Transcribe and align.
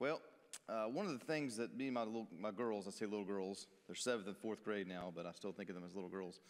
Well, 0.00 0.22
uh, 0.66 0.84
one 0.84 1.04
of 1.04 1.12
the 1.12 1.26
things 1.26 1.58
that 1.58 1.76
me 1.76 1.84
and 1.84 1.94
my, 1.94 2.04
little, 2.04 2.26
my 2.40 2.52
girls, 2.52 2.88
I 2.88 2.90
say 2.90 3.04
little 3.04 3.22
girls, 3.22 3.66
they're 3.86 3.94
seventh 3.94 4.26
and 4.28 4.34
fourth 4.34 4.64
grade 4.64 4.88
now, 4.88 5.12
but 5.14 5.26
I 5.26 5.32
still 5.32 5.52
think 5.52 5.68
of 5.68 5.74
them 5.74 5.84
as 5.84 5.94
little 5.94 6.08
girls. 6.08 6.40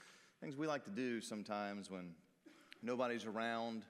Things 0.41 0.57
we 0.57 0.69
like 0.69 0.85
to 0.85 0.91
do 0.93 1.21
sometimes 1.21 1.91
when 1.91 2.15
nobody's 2.81 3.25
around 3.25 3.87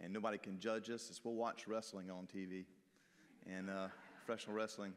and 0.00 0.12
nobody 0.12 0.38
can 0.38 0.58
judge 0.58 0.90
us 0.90 1.08
is 1.08 1.20
we'll 1.22 1.36
watch 1.36 1.68
wrestling 1.68 2.10
on 2.10 2.26
TV 2.26 2.64
and 3.48 3.70
uh, 3.70 3.86
professional 4.24 4.56
wrestling. 4.56 4.92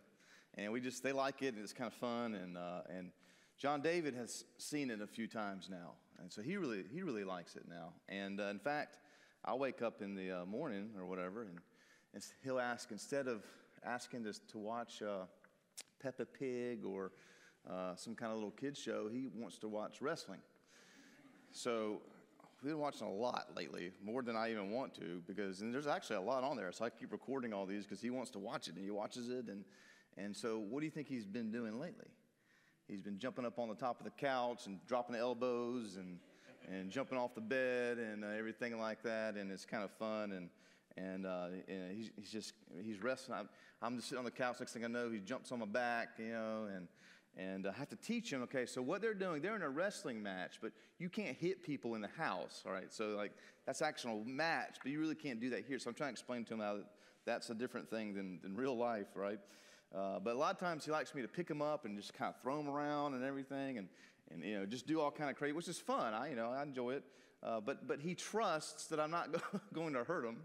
And 0.55 0.73
we 0.73 0.81
just, 0.81 1.03
they 1.03 1.11
like 1.11 1.43
it 1.43 1.53
and 1.53 1.59
it's 1.59 1.71
kind 1.71 1.87
of 1.87 1.93
fun. 1.93 2.33
And, 2.33 2.57
uh, 2.57 2.81
and 2.89 3.11
John 3.59 3.79
David 3.79 4.15
has 4.15 4.43
seen 4.57 4.89
it 4.89 5.01
a 5.01 5.07
few 5.07 5.27
times 5.27 5.67
now. 5.69 5.91
And 6.19 6.33
so 6.33 6.41
he 6.41 6.57
really, 6.57 6.83
he 6.91 7.03
really 7.03 7.23
likes 7.23 7.55
it 7.55 7.65
now. 7.69 7.93
And 8.07 8.41
uh, 8.41 8.45
in 8.45 8.57
fact, 8.57 8.97
I'll 9.45 9.59
wake 9.59 9.83
up 9.83 10.01
in 10.01 10.15
the 10.15 10.31
uh, 10.31 10.45
morning 10.47 10.89
or 10.97 11.05
whatever 11.05 11.43
and, 11.43 11.59
and 12.15 12.25
he'll 12.43 12.59
ask, 12.59 12.89
instead 12.89 13.27
of 13.27 13.43
asking 13.85 14.27
us 14.27 14.39
to 14.51 14.57
watch 14.57 15.01
uh, 15.01 15.25
Peppa 16.01 16.25
Pig 16.25 16.85
or 16.85 17.11
uh, 17.69 17.95
some 17.95 18.15
kind 18.15 18.31
of 18.31 18.37
little 18.37 18.51
kids 18.51 18.79
show. 18.79 19.07
He 19.11 19.27
wants 19.33 19.57
to 19.59 19.67
watch 19.67 20.01
wrestling. 20.01 20.39
So 21.51 22.01
we've 22.61 22.71
been 22.71 22.79
watching 22.79 23.07
a 23.07 23.11
lot 23.11 23.49
lately, 23.55 23.91
more 24.03 24.21
than 24.21 24.35
I 24.35 24.51
even 24.51 24.71
want 24.71 24.93
to, 24.95 25.21
because 25.27 25.61
and 25.61 25.73
there's 25.73 25.87
actually 25.87 26.17
a 26.17 26.21
lot 26.21 26.43
on 26.43 26.57
there. 26.57 26.71
So 26.71 26.85
I 26.85 26.89
keep 26.89 27.11
recording 27.11 27.53
all 27.53 27.65
these 27.65 27.85
because 27.85 28.01
he 28.01 28.09
wants 28.09 28.31
to 28.31 28.39
watch 28.39 28.67
it 28.67 28.75
and 28.75 28.83
he 28.83 28.91
watches 28.91 29.29
it. 29.29 29.47
And, 29.47 29.63
and 30.17 30.35
so, 30.35 30.59
what 30.59 30.79
do 30.79 30.85
you 30.85 30.91
think 30.91 31.07
he's 31.07 31.25
been 31.25 31.51
doing 31.51 31.79
lately? 31.79 32.07
He's 32.87 33.01
been 33.01 33.19
jumping 33.19 33.45
up 33.45 33.59
on 33.59 33.69
the 33.69 33.75
top 33.75 33.99
of 33.99 34.05
the 34.05 34.11
couch 34.11 34.65
and 34.65 34.79
dropping 34.87 35.15
elbows 35.15 35.97
and, 35.97 36.17
and 36.67 36.89
jumping 36.89 37.17
off 37.17 37.35
the 37.35 37.41
bed 37.41 37.97
and 37.99 38.23
uh, 38.23 38.29
everything 38.29 38.79
like 38.79 39.03
that. 39.03 39.35
And 39.35 39.51
it's 39.51 39.65
kind 39.65 39.83
of 39.83 39.91
fun. 39.91 40.31
And, 40.31 40.49
and, 40.99 41.25
uh, 41.25 41.47
and 41.67 41.95
he's, 41.95 42.11
he's, 42.15 42.31
just 42.31 42.53
he's 42.83 43.01
wrestling. 43.01 43.39
I'm, 43.39 43.49
I'm, 43.81 43.95
just 43.95 44.09
sitting 44.09 44.19
on 44.19 44.25
the 44.25 44.31
couch. 44.31 44.57
Next 44.59 44.73
thing 44.73 44.83
I 44.83 44.87
know, 44.87 45.09
he 45.09 45.19
jumps 45.19 45.51
on 45.51 45.59
my 45.59 45.65
back, 45.65 46.09
you 46.17 46.31
know, 46.31 46.67
and 46.73 46.87
and 47.37 47.67
I 47.67 47.71
have 47.71 47.89
to 47.89 47.95
teach 47.95 48.33
him. 48.33 48.41
Okay, 48.43 48.65
so 48.65 48.81
what 48.81 49.01
they're 49.01 49.13
doing, 49.13 49.41
they're 49.41 49.55
in 49.55 49.61
a 49.61 49.69
wrestling 49.69 50.21
match, 50.21 50.59
but 50.61 50.71
you 50.97 51.09
can't 51.09 51.37
hit 51.37 51.63
people 51.63 51.95
in 51.95 52.01
the 52.01 52.09
house. 52.17 52.63
All 52.65 52.73
right, 52.73 52.91
so 52.91 53.09
like 53.09 53.31
that's 53.65 53.81
actual 53.81 54.23
match, 54.25 54.77
but 54.83 54.91
you 54.91 54.99
really 54.99 55.15
can't 55.15 55.39
do 55.39 55.49
that 55.51 55.65
here. 55.65 55.79
So 55.79 55.89
I'm 55.89 55.95
trying 55.95 56.09
to 56.09 56.13
explain 56.13 56.43
to 56.45 56.53
him 56.55 56.59
how 56.59 56.79
that's 57.25 57.49
a 57.49 57.55
different 57.55 57.89
thing 57.89 58.13
than, 58.13 58.39
than 58.41 58.55
real 58.55 58.75
life, 58.75 59.07
right? 59.15 59.39
Uh, 59.95 60.19
but 60.19 60.35
a 60.35 60.37
lot 60.37 60.53
of 60.53 60.59
times 60.59 60.85
he 60.85 60.91
likes 60.91 61.15
me 61.15 61.21
to 61.21 61.27
pick 61.27 61.49
him 61.49 61.61
up 61.61 61.85
and 61.85 61.97
just 61.97 62.13
kind 62.13 62.33
of 62.33 62.41
throw 62.41 62.59
him 62.59 62.67
around 62.67 63.13
and 63.13 63.23
everything, 63.23 63.77
and 63.77 63.87
and 64.31 64.43
you 64.43 64.59
know 64.59 64.65
just 64.65 64.85
do 64.85 64.99
all 64.99 65.11
kind 65.11 65.29
of 65.29 65.35
crazy, 65.35 65.53
which 65.53 65.67
is 65.67 65.79
fun. 65.79 66.13
I 66.13 66.29
you 66.29 66.35
know 66.35 66.51
I 66.51 66.63
enjoy 66.63 66.91
it. 66.91 67.03
Uh, 67.41 67.59
but 67.59 67.87
but 67.87 68.01
he 68.01 68.15
trusts 68.15 68.87
that 68.87 68.99
I'm 68.99 69.11
not 69.11 69.29
going 69.73 69.93
to 69.93 70.03
hurt 70.03 70.25
him. 70.25 70.37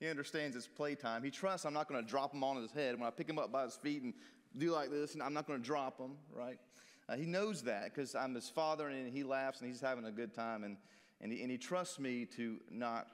He 0.00 0.08
understands 0.08 0.56
it's 0.56 0.66
playtime. 0.66 1.22
He 1.22 1.30
trusts 1.30 1.66
I'm 1.66 1.74
not 1.74 1.86
going 1.86 2.02
to 2.02 2.08
drop 2.08 2.32
him 2.32 2.42
on 2.42 2.56
his 2.56 2.72
head. 2.72 2.98
When 2.98 3.06
I 3.06 3.10
pick 3.10 3.28
him 3.28 3.38
up 3.38 3.52
by 3.52 3.64
his 3.64 3.76
feet 3.76 4.02
and 4.02 4.14
do 4.56 4.72
like 4.72 4.90
this, 4.90 5.12
and 5.12 5.22
I'm 5.22 5.34
not 5.34 5.46
going 5.46 5.60
to 5.60 5.64
drop 5.64 6.00
him, 6.00 6.12
right? 6.34 6.58
Uh, 7.06 7.16
he 7.16 7.26
knows 7.26 7.62
that 7.64 7.84
because 7.84 8.14
I'm 8.14 8.34
his 8.34 8.48
father, 8.48 8.88
and 8.88 9.12
he 9.12 9.22
laughs 9.22 9.60
and 9.60 9.70
he's 9.70 9.80
having 9.80 10.06
a 10.06 10.10
good 10.10 10.32
time, 10.32 10.64
and, 10.64 10.78
and, 11.20 11.30
he, 11.30 11.42
and 11.42 11.50
he 11.50 11.58
trusts 11.58 11.98
me 11.98 12.24
to 12.36 12.56
not 12.70 13.08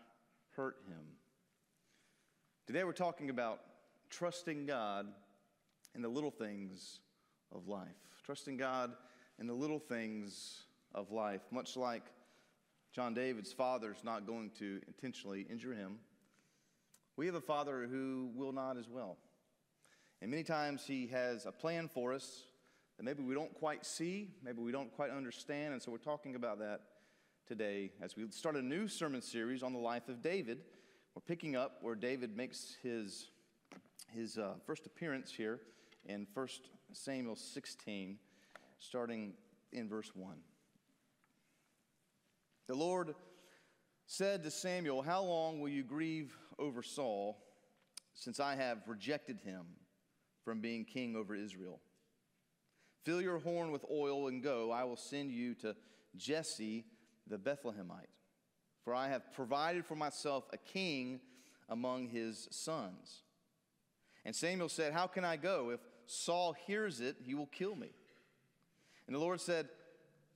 hurt 0.54 0.76
him. 0.86 1.02
Today 2.68 2.84
we're 2.84 2.92
talking 2.92 3.30
about 3.30 3.60
trusting 4.08 4.66
God 4.66 5.08
in 5.96 6.02
the 6.02 6.08
little 6.08 6.30
things 6.30 7.00
of 7.52 7.66
life. 7.66 7.88
Trusting 8.24 8.56
God 8.56 8.92
in 9.40 9.48
the 9.48 9.54
little 9.54 9.78
things 9.80 10.62
of 10.94 11.10
life, 11.10 11.42
much 11.50 11.76
like 11.76 12.04
John 12.92 13.12
David's 13.12 13.52
father's 13.52 14.04
not 14.04 14.24
going 14.24 14.50
to 14.58 14.80
intentionally 14.86 15.46
injure 15.50 15.74
him 15.74 15.98
we 17.16 17.26
have 17.26 17.34
a 17.34 17.40
Father 17.40 17.86
who 17.90 18.30
will 18.34 18.52
not 18.52 18.76
as 18.76 18.88
well. 18.88 19.16
And 20.20 20.30
many 20.30 20.42
times 20.42 20.84
He 20.86 21.06
has 21.08 21.46
a 21.46 21.52
plan 21.52 21.88
for 21.88 22.12
us 22.12 22.44
that 22.96 23.04
maybe 23.04 23.22
we 23.22 23.34
don't 23.34 23.54
quite 23.54 23.84
see, 23.84 24.30
maybe 24.42 24.60
we 24.60 24.72
don't 24.72 24.94
quite 24.94 25.10
understand. 25.10 25.72
And 25.72 25.82
so 25.82 25.90
we're 25.90 25.98
talking 25.98 26.34
about 26.34 26.58
that 26.58 26.80
today 27.46 27.92
as 28.02 28.16
we 28.16 28.26
start 28.30 28.56
a 28.56 28.62
new 28.62 28.88
sermon 28.88 29.22
series 29.22 29.62
on 29.62 29.72
the 29.72 29.78
life 29.78 30.08
of 30.08 30.22
David. 30.22 30.58
We're 31.14 31.22
picking 31.22 31.56
up 31.56 31.78
where 31.80 31.94
David 31.94 32.36
makes 32.36 32.76
his, 32.82 33.28
his 34.14 34.36
uh, 34.36 34.54
first 34.66 34.84
appearance 34.84 35.32
here 35.32 35.60
in 36.04 36.26
1 36.34 36.48
Samuel 36.92 37.36
16, 37.36 38.18
starting 38.78 39.32
in 39.72 39.88
verse 39.88 40.10
1. 40.14 40.36
The 42.66 42.74
Lord 42.74 43.14
said 44.06 44.42
to 44.42 44.50
Samuel, 44.50 45.02
How 45.02 45.22
long 45.22 45.60
will 45.60 45.68
you 45.68 45.82
grieve 45.82 46.36
over 46.58 46.82
Saul, 46.82 47.38
since 48.14 48.40
I 48.40 48.56
have 48.56 48.78
rejected 48.86 49.40
him 49.40 49.66
from 50.44 50.60
being 50.60 50.84
king 50.84 51.16
over 51.16 51.34
Israel? 51.34 51.80
Fill 53.04 53.22
your 53.22 53.38
horn 53.38 53.70
with 53.70 53.84
oil 53.90 54.28
and 54.28 54.42
go. 54.42 54.72
I 54.72 54.84
will 54.84 54.96
send 54.96 55.30
you 55.30 55.54
to 55.56 55.76
Jesse 56.16 56.84
the 57.28 57.38
Bethlehemite. 57.38 58.10
For 58.82 58.94
I 58.94 59.08
have 59.08 59.32
provided 59.32 59.84
for 59.84 59.96
myself 59.96 60.44
a 60.52 60.56
king 60.56 61.20
among 61.68 62.08
his 62.08 62.48
sons. 62.50 63.22
And 64.24 64.34
Samuel 64.34 64.68
said, 64.68 64.92
How 64.92 65.06
can 65.06 65.24
I 65.24 65.36
go? 65.36 65.70
If 65.70 65.80
Saul 66.06 66.54
hears 66.66 67.00
it, 67.00 67.16
he 67.24 67.34
will 67.34 67.46
kill 67.46 67.76
me. 67.76 67.90
And 69.06 69.14
the 69.14 69.20
Lord 69.20 69.40
said, 69.40 69.68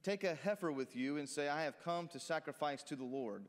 Take 0.02 0.24
a 0.24 0.34
heifer 0.34 0.72
with 0.72 0.96
you 0.96 1.18
and 1.18 1.28
say, 1.28 1.48
I 1.48 1.64
have 1.64 1.80
come 1.84 2.08
to 2.08 2.20
sacrifice 2.20 2.82
to 2.84 2.96
the 2.96 3.04
Lord 3.04 3.46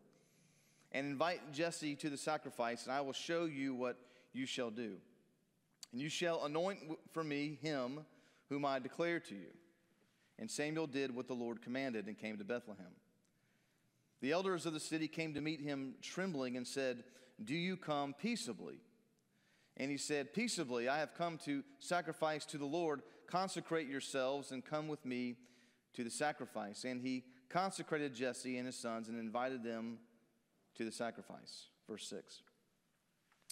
and 0.91 1.07
invite 1.07 1.53
Jesse 1.53 1.96
to 1.97 2.09
the 2.09 2.18
sacrifice, 2.18 2.84
and 2.84 2.94
I 2.94 3.02
will 3.02 3.13
show 3.13 3.46
you 3.46 3.74
what 3.74 3.97
you 4.34 4.46
shall 4.46 4.69
do. 4.69 4.97
And 5.91 6.02
you 6.02 6.09
shall 6.09 6.46
anoint 6.46 6.79
for 7.13 7.24
me 7.24 7.57
him 7.62 8.02
whom 8.50 8.66
I 8.66 8.79
declare 8.79 9.19
to 9.19 9.35
you. 9.35 9.52
And 10.40 10.50
Samuel 10.50 10.88
did 10.88 11.16
what 11.16 11.28
the 11.28 11.34
Lord 11.34 11.62
commanded 11.62 12.07
and 12.07 12.18
came 12.18 12.38
to 12.38 12.44
Bethlehem. 12.44 12.94
The 14.22 14.31
elders 14.31 14.66
of 14.66 14.74
the 14.74 14.79
city 14.79 15.07
came 15.07 15.34
to 15.34 15.41
meet 15.41 15.62
him 15.62 15.96
trembling 16.02 16.57
and 16.57 16.68
said, 16.68 17.03
Do 17.44 17.56
you 17.56 17.78
come 17.78 18.13
peaceably? 18.13 18.81
And 19.78 19.90
he 19.90 19.97
said, 19.97 20.34
Peaceably, 20.34 20.90
I 20.90 21.00
have 21.00 21.16
come 21.16 21.38
to 21.46 21.63
sacrifice 21.79 22.46
to 22.47 22.58
the 22.58 22.66
Lord. 22.66 23.02
Consecrate 23.28 23.88
yourselves 23.88 24.52
and 24.52 24.63
come 24.66 24.88
with 24.88 25.06
me 25.06 25.35
to 25.94 26.03
the 26.03 26.09
sacrifice. 26.09 26.84
And 26.84 27.02
he 27.02 27.23
consecrated 27.50 28.13
Jesse 28.13 28.58
and 28.58 28.66
his 28.66 28.78
sons 28.78 29.08
and 29.08 29.19
invited 29.19 29.63
them 29.63 29.97
to 30.75 30.85
the 30.85 30.91
sacrifice. 30.91 31.67
Verse 31.89 32.07
6. 32.07 32.43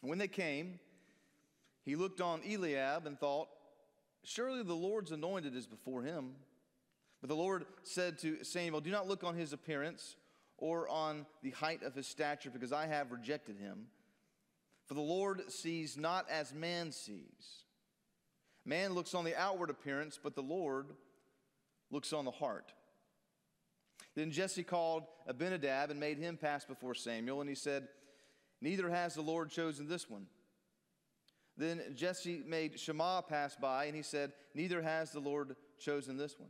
When 0.02 0.18
they 0.18 0.28
came, 0.28 0.80
he 1.84 1.96
looked 1.96 2.22
on 2.22 2.42
Eliab 2.50 3.06
and 3.06 3.20
thought, 3.20 3.50
Surely 4.24 4.64
the 4.64 4.74
Lord's 4.74 5.12
anointed 5.12 5.56
is 5.56 5.66
before 5.66 6.04
him. 6.04 6.36
But 7.22 7.30
the 7.30 7.36
Lord 7.36 7.66
said 7.84 8.20
to 8.20 8.44
Samuel, 8.44 8.82
Do 8.82 8.92
not 8.92 9.08
look 9.08 9.24
on 9.24 9.36
his 9.36 9.54
appearance 9.54 10.16
or 10.58 10.90
on 10.90 11.26
the 11.42 11.52
height 11.52 11.84
of 11.84 11.96
his 11.96 12.08
stature, 12.08 12.50
because 12.50 12.74
I 12.74 12.86
have 12.86 13.12
rejected 13.12 13.58
him. 13.58 13.88
For 14.86 14.94
the 14.94 15.02
Lord 15.02 15.50
sees 15.52 15.98
not 15.98 16.30
as 16.30 16.54
man 16.54 16.92
sees. 16.92 17.64
Man 18.66 18.94
looks 18.94 19.14
on 19.14 19.24
the 19.24 19.40
outward 19.40 19.70
appearance, 19.70 20.20
but 20.22 20.36
the 20.36 20.42
Lord 20.42 20.88
looks 21.92 22.12
on 22.12 22.26
the 22.26 22.32
heart. 22.32 22.74
Then 24.20 24.32
Jesse 24.32 24.64
called 24.64 25.04
Abinadab 25.28 25.92
and 25.92 25.98
made 25.98 26.18
him 26.18 26.36
pass 26.36 26.66
before 26.66 26.94
Samuel, 26.94 27.40
and 27.40 27.50
he 27.50 27.56
said, 27.56 27.88
Neither 28.60 28.90
has 28.90 29.16
the 29.16 29.22
Lord 29.22 29.50
chosen 29.50 29.88
this 29.88 30.10
one. 30.10 30.26
Then 31.56 31.82
Jesse 31.96 32.44
made 32.46 32.78
Shammah 32.78 33.24
pass 33.30 33.56
by, 33.56 33.86
and 33.86 33.96
he 33.96 34.02
said, 34.02 34.34
Neither 34.54 34.82
has 34.82 35.14
the 35.14 35.22
Lord 35.22 35.56
chosen 35.80 36.18
this 36.18 36.38
one. 36.38 36.50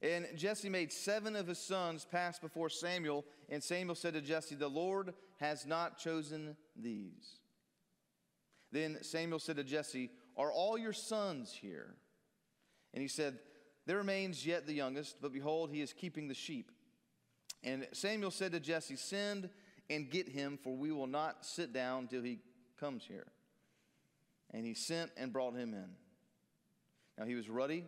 And 0.00 0.28
Jesse 0.36 0.68
made 0.68 0.92
seven 0.92 1.34
of 1.34 1.48
his 1.48 1.58
sons 1.58 2.06
pass 2.08 2.38
before 2.38 2.68
Samuel, 2.68 3.24
and 3.48 3.60
Samuel 3.60 3.96
said 3.96 4.14
to 4.14 4.20
Jesse, 4.20 4.54
The 4.54 4.68
Lord 4.68 5.14
has 5.40 5.66
not 5.66 5.98
chosen 5.98 6.56
these. 6.76 7.40
Then 8.70 8.98
Samuel 9.02 9.40
said 9.40 9.56
to 9.56 9.64
Jesse, 9.64 10.10
Are 10.36 10.52
all 10.52 10.78
your 10.78 10.92
sons 10.92 11.52
here? 11.60 11.96
And 12.94 13.02
he 13.02 13.08
said, 13.08 13.36
there 13.86 13.98
remains 13.98 14.44
yet 14.44 14.66
the 14.66 14.74
youngest, 14.74 15.16
but 15.22 15.32
behold, 15.32 15.70
he 15.70 15.80
is 15.80 15.92
keeping 15.92 16.28
the 16.28 16.34
sheep. 16.34 16.72
And 17.62 17.86
Samuel 17.92 18.30
said 18.30 18.52
to 18.52 18.60
Jesse, 18.60 18.96
Send 18.96 19.48
and 19.88 20.10
get 20.10 20.28
him, 20.28 20.58
for 20.62 20.76
we 20.76 20.90
will 20.90 21.06
not 21.06 21.44
sit 21.44 21.72
down 21.72 22.08
till 22.08 22.22
he 22.22 22.40
comes 22.78 23.04
here. 23.06 23.26
And 24.52 24.66
he 24.66 24.74
sent 24.74 25.10
and 25.16 25.32
brought 25.32 25.54
him 25.54 25.72
in. 25.72 25.90
Now 27.18 27.24
he 27.24 27.34
was 27.34 27.48
ruddy 27.48 27.84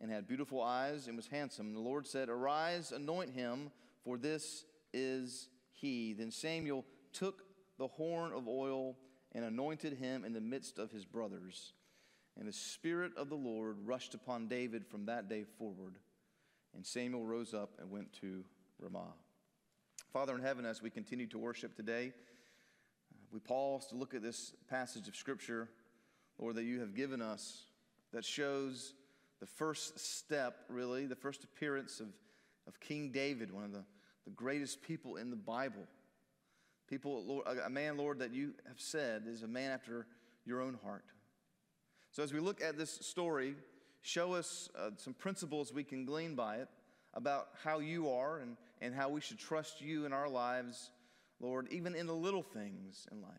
and 0.00 0.10
had 0.10 0.26
beautiful 0.26 0.62
eyes 0.62 1.06
and 1.06 1.16
was 1.16 1.26
handsome. 1.26 1.66
And 1.66 1.76
the 1.76 1.80
Lord 1.80 2.06
said, 2.06 2.28
Arise, 2.28 2.92
anoint 2.92 3.30
him, 3.30 3.70
for 4.04 4.16
this 4.16 4.64
is 4.92 5.48
he. 5.72 6.12
Then 6.12 6.30
Samuel 6.30 6.84
took 7.12 7.42
the 7.78 7.88
horn 7.88 8.32
of 8.32 8.48
oil 8.48 8.96
and 9.32 9.44
anointed 9.44 9.94
him 9.94 10.24
in 10.24 10.32
the 10.32 10.40
midst 10.40 10.78
of 10.78 10.90
his 10.90 11.04
brothers. 11.04 11.72
And 12.38 12.48
the 12.48 12.52
Spirit 12.52 13.12
of 13.16 13.28
the 13.28 13.36
Lord 13.36 13.76
rushed 13.84 14.14
upon 14.14 14.48
David 14.48 14.86
from 14.86 15.06
that 15.06 15.28
day 15.28 15.44
forward. 15.58 15.96
And 16.74 16.86
Samuel 16.86 17.26
rose 17.26 17.52
up 17.52 17.70
and 17.78 17.90
went 17.90 18.12
to 18.20 18.44
Ramah. 18.78 19.14
Father 20.12 20.34
in 20.34 20.42
heaven, 20.42 20.64
as 20.64 20.82
we 20.82 20.90
continue 20.90 21.26
to 21.28 21.38
worship 21.38 21.74
today, 21.74 22.12
uh, 23.12 23.18
we 23.32 23.38
pause 23.38 23.86
to 23.86 23.94
look 23.94 24.14
at 24.14 24.22
this 24.22 24.54
passage 24.68 25.08
of 25.08 25.16
Scripture. 25.16 25.68
Lord, 26.38 26.56
that 26.56 26.64
you 26.64 26.80
have 26.80 26.94
given 26.94 27.20
us 27.20 27.64
that 28.12 28.24
shows 28.24 28.94
the 29.40 29.46
first 29.46 29.98
step, 29.98 30.64
really, 30.68 31.06
the 31.06 31.16
first 31.16 31.44
appearance 31.44 32.00
of, 32.00 32.08
of 32.66 32.78
King 32.80 33.10
David, 33.10 33.52
one 33.52 33.64
of 33.64 33.72
the, 33.72 33.84
the 34.24 34.30
greatest 34.30 34.82
people 34.82 35.16
in 35.16 35.30
the 35.30 35.36
Bible. 35.36 35.82
People, 36.88 37.24
Lord, 37.24 37.46
a 37.64 37.70
man, 37.70 37.96
Lord, 37.96 38.18
that 38.18 38.32
you 38.34 38.54
have 38.68 38.80
said 38.80 39.24
is 39.26 39.42
a 39.42 39.48
man 39.48 39.70
after 39.70 40.06
your 40.44 40.60
own 40.60 40.78
heart. 40.82 41.04
So 42.12 42.22
as 42.22 42.32
we 42.32 42.40
look 42.40 42.62
at 42.62 42.76
this 42.76 42.90
story, 42.90 43.54
show 44.02 44.34
us 44.34 44.68
uh, 44.78 44.90
some 44.98 45.14
principles 45.14 45.72
we 45.72 45.82
can 45.82 46.04
glean 46.04 46.34
by 46.34 46.56
it 46.56 46.68
about 47.14 47.48
how 47.64 47.78
you 47.78 48.10
are 48.10 48.40
and, 48.40 48.58
and 48.82 48.94
how 48.94 49.08
we 49.08 49.22
should 49.22 49.38
trust 49.38 49.80
you 49.80 50.04
in 50.04 50.12
our 50.12 50.28
lives, 50.28 50.90
Lord, 51.40 51.68
even 51.70 51.94
in 51.94 52.06
the 52.06 52.14
little 52.14 52.42
things 52.42 53.06
in 53.10 53.22
life. 53.22 53.32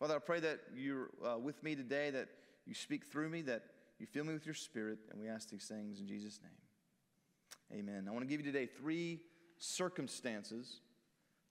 Father, 0.00 0.16
I 0.16 0.18
pray 0.18 0.40
that 0.40 0.58
you're 0.74 1.10
uh, 1.24 1.38
with 1.38 1.62
me 1.62 1.76
today, 1.76 2.10
that 2.10 2.28
you 2.66 2.74
speak 2.74 3.06
through 3.06 3.28
me, 3.28 3.42
that 3.42 3.62
you 4.00 4.06
fill 4.06 4.24
me 4.24 4.32
with 4.32 4.46
your 4.46 4.54
spirit, 4.54 4.98
and 5.12 5.20
we 5.20 5.28
ask 5.28 5.48
these 5.48 5.66
things 5.66 6.00
in 6.00 6.08
Jesus' 6.08 6.40
name. 6.42 7.78
Amen. 7.80 8.06
I 8.08 8.10
want 8.10 8.22
to 8.22 8.28
give 8.28 8.44
you 8.44 8.52
today 8.52 8.66
three 8.66 9.20
circumstances, 9.58 10.80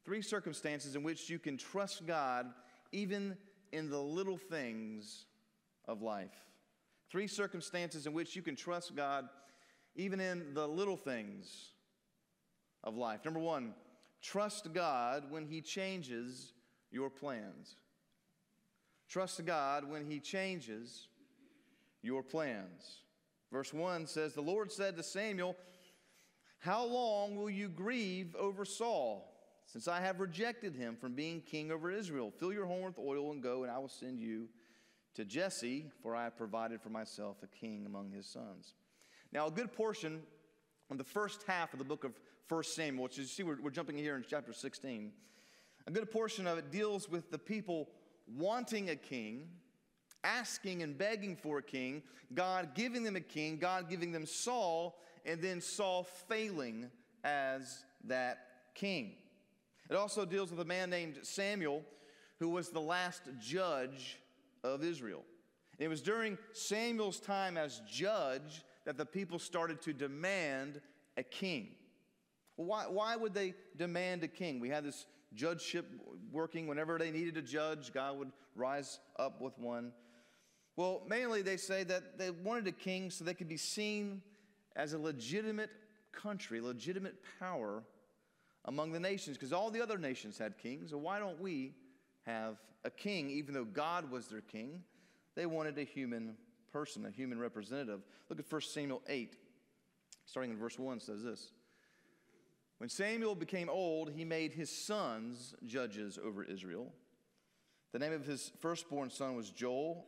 three 0.04 0.22
circumstances 0.22 0.98
in 0.98 1.04
which 1.04 1.30
you 1.30 1.40
can 1.40 1.58
trust 1.58 2.06
God 2.06 2.48
even 2.92 3.38
in 3.72 3.90
the 3.90 4.00
little 4.00 4.38
things 4.38 5.28
of 5.90 6.02
life. 6.02 6.46
Three 7.10 7.28
circumstances 7.28 8.06
in 8.06 8.14
which 8.14 8.36
you 8.36 8.42
can 8.42 8.56
trust 8.56 8.96
God 8.96 9.28
even 9.96 10.20
in 10.20 10.54
the 10.54 10.68
little 10.68 10.96
things 10.96 11.72
of 12.84 12.96
life. 12.96 13.26
Number 13.26 13.40
one, 13.40 13.74
trust 14.22 14.72
God 14.74 15.26
when 15.30 15.48
He 15.48 15.62
changes 15.62 16.54
your 16.92 17.10
plans. 17.10 17.76
Trust 19.10 19.44
God 19.46 19.90
when 19.90 20.06
He 20.06 20.20
changes 20.20 21.08
your 22.04 22.22
plans. 22.22 23.02
Verse 23.52 23.74
1 23.74 24.06
says, 24.06 24.34
The 24.34 24.42
Lord 24.42 24.72
said 24.72 24.96
to 24.96 25.04
Samuel, 25.04 25.56
How 26.60 26.86
long 26.86 27.36
will 27.36 27.50
you 27.50 27.68
grieve 27.68 28.36
over 28.38 28.64
Saul, 28.64 29.34
since 29.66 29.88
I 29.88 30.00
have 30.00 30.20
rejected 30.20 30.76
him 30.76 30.96
from 30.96 31.14
being 31.14 31.42
king 31.42 31.72
over 31.72 31.90
Israel? 31.92 32.32
Fill 32.38 32.54
your 32.54 32.68
horn 32.68 32.86
with 32.86 33.00
oil 33.00 33.32
and 33.32 33.42
go, 33.42 33.64
and 33.64 33.72
I 33.72 33.80
will 33.80 33.90
send 33.90 34.20
you 34.20 34.48
to 35.20 35.26
Jesse, 35.26 35.86
for 36.02 36.16
I 36.16 36.24
have 36.24 36.38
provided 36.38 36.82
for 36.82 36.88
myself 36.88 37.44
a 37.44 37.48
king 37.48 37.86
among 37.86 38.10
his 38.10 38.26
sons. 38.26 38.76
Now, 39.34 39.48
a 39.48 39.52
good 39.52 39.74
portion 39.74 40.22
of 40.90 40.98
the 40.98 41.04
first 41.04 41.44
half 41.46 41.74
of 41.74 41.80
the 41.80 41.84
book 41.84 42.06
of 42.06 42.14
1 42.48 42.64
Samuel, 42.64 43.04
which 43.04 43.18
you 43.18 43.26
see 43.26 43.44
we're, 43.44 43.62
we're 43.62 43.70
jumping 43.70 43.98
here 43.98 44.16
in 44.16 44.24
chapter 44.26 44.54
16, 44.54 45.12
a 45.88 45.92
good 45.92 46.10
portion 46.10 46.48
of 46.48 46.58
it 46.58 46.72
deals 46.72 47.10
with 47.10 47.32
the 47.32 47.38
people 47.38 47.90
wanting 48.34 48.92
a 48.92 48.96
king, 48.96 49.50
asking 50.24 50.84
and 50.84 50.98
begging 50.98 51.36
for 51.36 51.58
a 51.58 51.64
king, 51.64 52.02
God 52.34 52.70
giving 52.74 53.04
them 53.04 53.18
a 53.18 53.22
king, 53.22 53.58
God 53.58 53.90
giving 53.90 54.14
them 54.14 54.26
Saul, 54.26 55.02
and 55.26 55.42
then 55.42 55.60
Saul 55.60 56.08
failing 56.30 56.90
as 57.26 57.84
that 58.06 58.48
king. 58.74 59.16
It 59.90 59.98
also 59.98 60.24
deals 60.24 60.50
with 60.50 60.62
a 60.62 60.66
man 60.66 60.90
named 60.90 61.20
Samuel 61.24 61.84
who 62.40 62.48
was 62.48 62.70
the 62.70 62.80
last 62.80 63.24
judge 63.42 64.18
of 64.64 64.84
Israel. 64.84 65.24
it 65.78 65.88
was 65.88 66.02
during 66.02 66.38
Samuel's 66.52 67.20
time 67.20 67.58
as 67.58 67.82
judge 67.90 68.64
that 68.86 68.98
the 68.98 69.06
people 69.06 69.40
started 69.40 69.82
to 69.84 69.94
demand 69.94 70.82
a 71.18 71.24
king. 71.24 71.76
why, 72.56 72.88
why 72.88 73.16
would 73.16 73.34
they 73.34 73.54
demand 73.78 74.24
a 74.24 74.28
king? 74.28 74.60
We 74.60 74.70
had 74.70 74.84
this 74.84 75.06
judgeship 75.34 75.86
working. 76.32 76.68
Whenever 76.68 76.98
they 76.98 77.12
needed 77.12 77.38
a 77.38 77.42
judge, 77.42 77.94
God 77.94 78.18
would 78.18 78.32
rise 78.56 79.00
up 79.18 79.42
with 79.42 79.58
one. 79.60 79.92
Well, 80.76 81.04
mainly 81.08 81.42
they 81.42 81.58
say 81.58 81.84
that 81.84 82.18
they 82.18 82.32
wanted 82.32 82.68
a 82.68 82.72
king 82.72 83.12
so 83.12 83.24
they 83.24 83.34
could 83.34 83.50
be 83.50 83.58
seen 83.58 84.22
as 84.76 84.94
a 84.94 85.00
legitimate 85.00 85.70
country, 86.12 86.62
legitimate 86.62 87.16
power 87.40 87.84
among 88.66 88.92
the 88.92 89.00
nations, 89.00 89.38
because 89.38 89.54
all 89.54 89.72
the 89.72 89.82
other 89.82 89.98
nations 89.98 90.38
had 90.38 90.58
kings. 90.58 90.92
So 90.92 90.98
why 90.98 91.20
don't 91.20 91.40
we 91.40 91.74
have 92.26 92.58
a 92.84 92.90
king, 92.90 93.30
even 93.30 93.54
though 93.54 93.66
God 93.66 94.10
was 94.12 94.28
their 94.28 94.42
king? 94.42 94.84
They 95.36 95.46
wanted 95.46 95.78
a 95.78 95.84
human 95.84 96.36
person, 96.72 97.06
a 97.06 97.12
human 97.12 97.40
representative. 97.40 98.02
Look 98.30 98.40
at 98.40 98.52
1 98.52 98.62
Samuel 98.62 99.02
8, 99.08 99.36
starting 100.26 100.52
in 100.52 100.58
verse 100.58 100.78
1, 100.78 101.00
says 101.00 101.24
this. 101.24 101.52
When 102.78 102.90
Samuel 102.90 103.36
became 103.36 103.70
old, 103.70 104.12
he 104.12 104.24
made 104.24 104.54
his 104.54 104.70
sons 104.70 105.54
judges 105.66 106.18
over 106.24 106.44
Israel. 106.44 106.92
The 107.92 108.00
name 108.00 108.14
of 108.14 108.26
his 108.26 108.52
firstborn 108.60 109.10
son 109.10 109.36
was 109.36 109.50
Joel, 109.50 110.06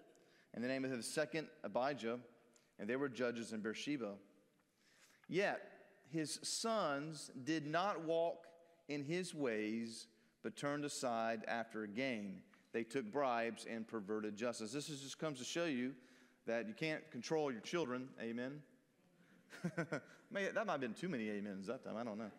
and 0.53 0.63
the 0.63 0.67
name 0.67 0.85
of 0.85 0.91
his 0.91 1.05
second, 1.05 1.47
Abijah, 1.63 2.19
and 2.79 2.89
they 2.89 2.95
were 2.95 3.09
judges 3.09 3.51
in 3.53 3.61
Beersheba. 3.61 4.13
Yet 5.27 5.61
his 6.11 6.39
sons 6.43 7.31
did 7.43 7.65
not 7.65 8.05
walk 8.05 8.45
in 8.87 9.03
his 9.03 9.33
ways, 9.33 10.07
but 10.43 10.55
turned 10.55 10.85
aside 10.85 11.43
after 11.47 11.85
gain. 11.87 12.37
They 12.73 12.83
took 12.83 13.11
bribes 13.11 13.65
and 13.69 13.87
perverted 13.87 14.35
justice. 14.35 14.71
This 14.71 14.87
just 14.87 15.19
comes 15.19 15.39
to 15.39 15.45
show 15.45 15.65
you 15.65 15.93
that 16.47 16.67
you 16.67 16.73
can't 16.73 17.09
control 17.11 17.51
your 17.51 17.61
children. 17.61 18.07
Amen. 18.21 18.61
that 19.75 20.01
might 20.31 20.55
have 20.55 20.81
been 20.81 20.93
too 20.93 21.09
many 21.09 21.29
amens 21.29 21.67
that 21.67 21.83
time. 21.83 21.97
I 21.97 22.03
don't 22.03 22.17
know. 22.17 22.31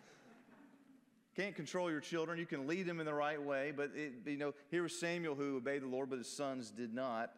Can't 1.36 1.54
control 1.54 1.90
your 1.90 2.00
children. 2.00 2.38
You 2.38 2.46
can 2.46 2.66
lead 2.66 2.86
them 2.86 3.00
in 3.00 3.06
the 3.06 3.14
right 3.14 3.40
way, 3.42 3.72
but 3.74 3.90
it, 3.94 4.12
you 4.26 4.36
know, 4.36 4.52
here 4.70 4.82
was 4.82 4.98
Samuel 4.98 5.34
who 5.34 5.56
obeyed 5.56 5.82
the 5.82 5.86
Lord, 5.86 6.10
but 6.10 6.18
his 6.18 6.28
sons 6.28 6.70
did 6.70 6.92
not. 6.92 7.30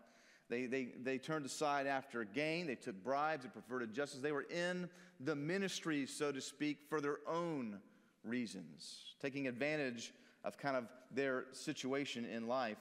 They, 0.49 0.67
they, 0.67 0.89
they 1.03 1.19
turned 1.19 1.47
aside 1.47 1.87
after 1.87 2.25
gain. 2.25 2.67
They 2.67 2.75
took 2.75 3.03
bribes. 3.03 3.45
They 3.45 3.51
perverted 3.51 3.95
justice. 3.95 4.21
They 4.21 4.33
were 4.33 4.47
in 4.51 4.89
the 5.21 5.37
ministry, 5.37 6.07
so 6.07 6.33
to 6.33 6.41
speak, 6.41 6.79
for 6.89 7.01
their 7.01 7.19
own 7.27 7.79
reasons, 8.25 9.15
taking 9.21 9.47
advantage 9.47 10.13
of 10.45 10.59
kind 10.59 10.77
of 10.77 10.85
their 11.11 11.47
situation 11.53 12.25
in 12.25 12.47
life. 12.47 12.79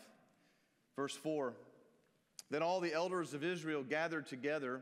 Verse 0.95 1.15
4 1.15 1.53
Then 2.49 2.61
all 2.61 2.79
the 2.79 2.93
elders 2.93 3.33
of 3.33 3.43
Israel 3.43 3.83
gathered 3.83 4.27
together 4.27 4.81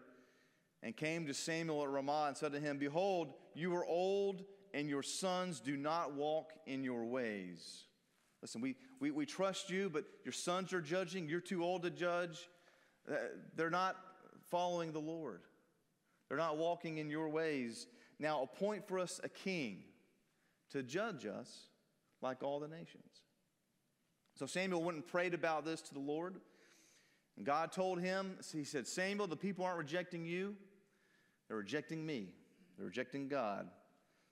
and 0.83 0.95
came 0.95 1.27
to 1.27 1.33
Samuel 1.33 1.83
at 1.83 1.89
Ramah 1.89 2.25
and 2.29 2.37
said 2.37 2.53
to 2.53 2.59
him, 2.59 2.77
Behold, 2.77 3.33
you 3.53 3.75
are 3.75 3.85
old, 3.85 4.43
and 4.73 4.89
your 4.89 5.03
sons 5.03 5.59
do 5.59 5.77
not 5.77 6.13
walk 6.13 6.53
in 6.65 6.83
your 6.83 7.05
ways. 7.05 7.83
Listen, 8.41 8.61
we, 8.61 8.75
we, 8.99 9.11
we 9.11 9.25
trust 9.25 9.69
you, 9.69 9.89
but 9.89 10.05
your 10.25 10.31
sons 10.31 10.73
are 10.73 10.81
judging. 10.81 11.29
You're 11.29 11.39
too 11.39 11.63
old 11.63 11.83
to 11.83 11.91
judge. 11.91 12.49
Uh, 13.09 13.15
they're 13.55 13.69
not 13.69 13.95
following 14.49 14.91
the 14.91 14.99
Lord, 14.99 15.41
they're 16.27 16.37
not 16.37 16.57
walking 16.57 16.97
in 16.97 17.09
your 17.09 17.29
ways. 17.29 17.87
Now, 18.19 18.43
appoint 18.43 18.87
for 18.87 18.99
us 18.99 19.19
a 19.23 19.29
king 19.29 19.79
to 20.69 20.83
judge 20.83 21.25
us 21.25 21.70
like 22.21 22.43
all 22.43 22.59
the 22.59 22.67
nations. 22.67 23.21
So 24.35 24.45
Samuel 24.45 24.83
went 24.83 24.95
and 24.95 25.05
prayed 25.05 25.33
about 25.33 25.65
this 25.65 25.81
to 25.81 25.93
the 25.93 25.99
Lord. 25.99 26.35
And 27.37 27.45
God 27.45 27.71
told 27.71 27.99
him, 27.99 28.37
He 28.53 28.63
said, 28.63 28.87
Samuel, 28.87 29.27
the 29.27 29.35
people 29.35 29.65
aren't 29.65 29.77
rejecting 29.77 30.25
you, 30.25 30.55
they're 31.47 31.57
rejecting 31.57 32.05
me, 32.05 32.29
they're 32.77 32.87
rejecting 32.87 33.27
God. 33.27 33.67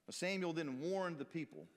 But 0.05 0.15
Samuel 0.15 0.53
then 0.53 0.79
warned 0.81 1.19
the 1.19 1.25
people 1.25 1.67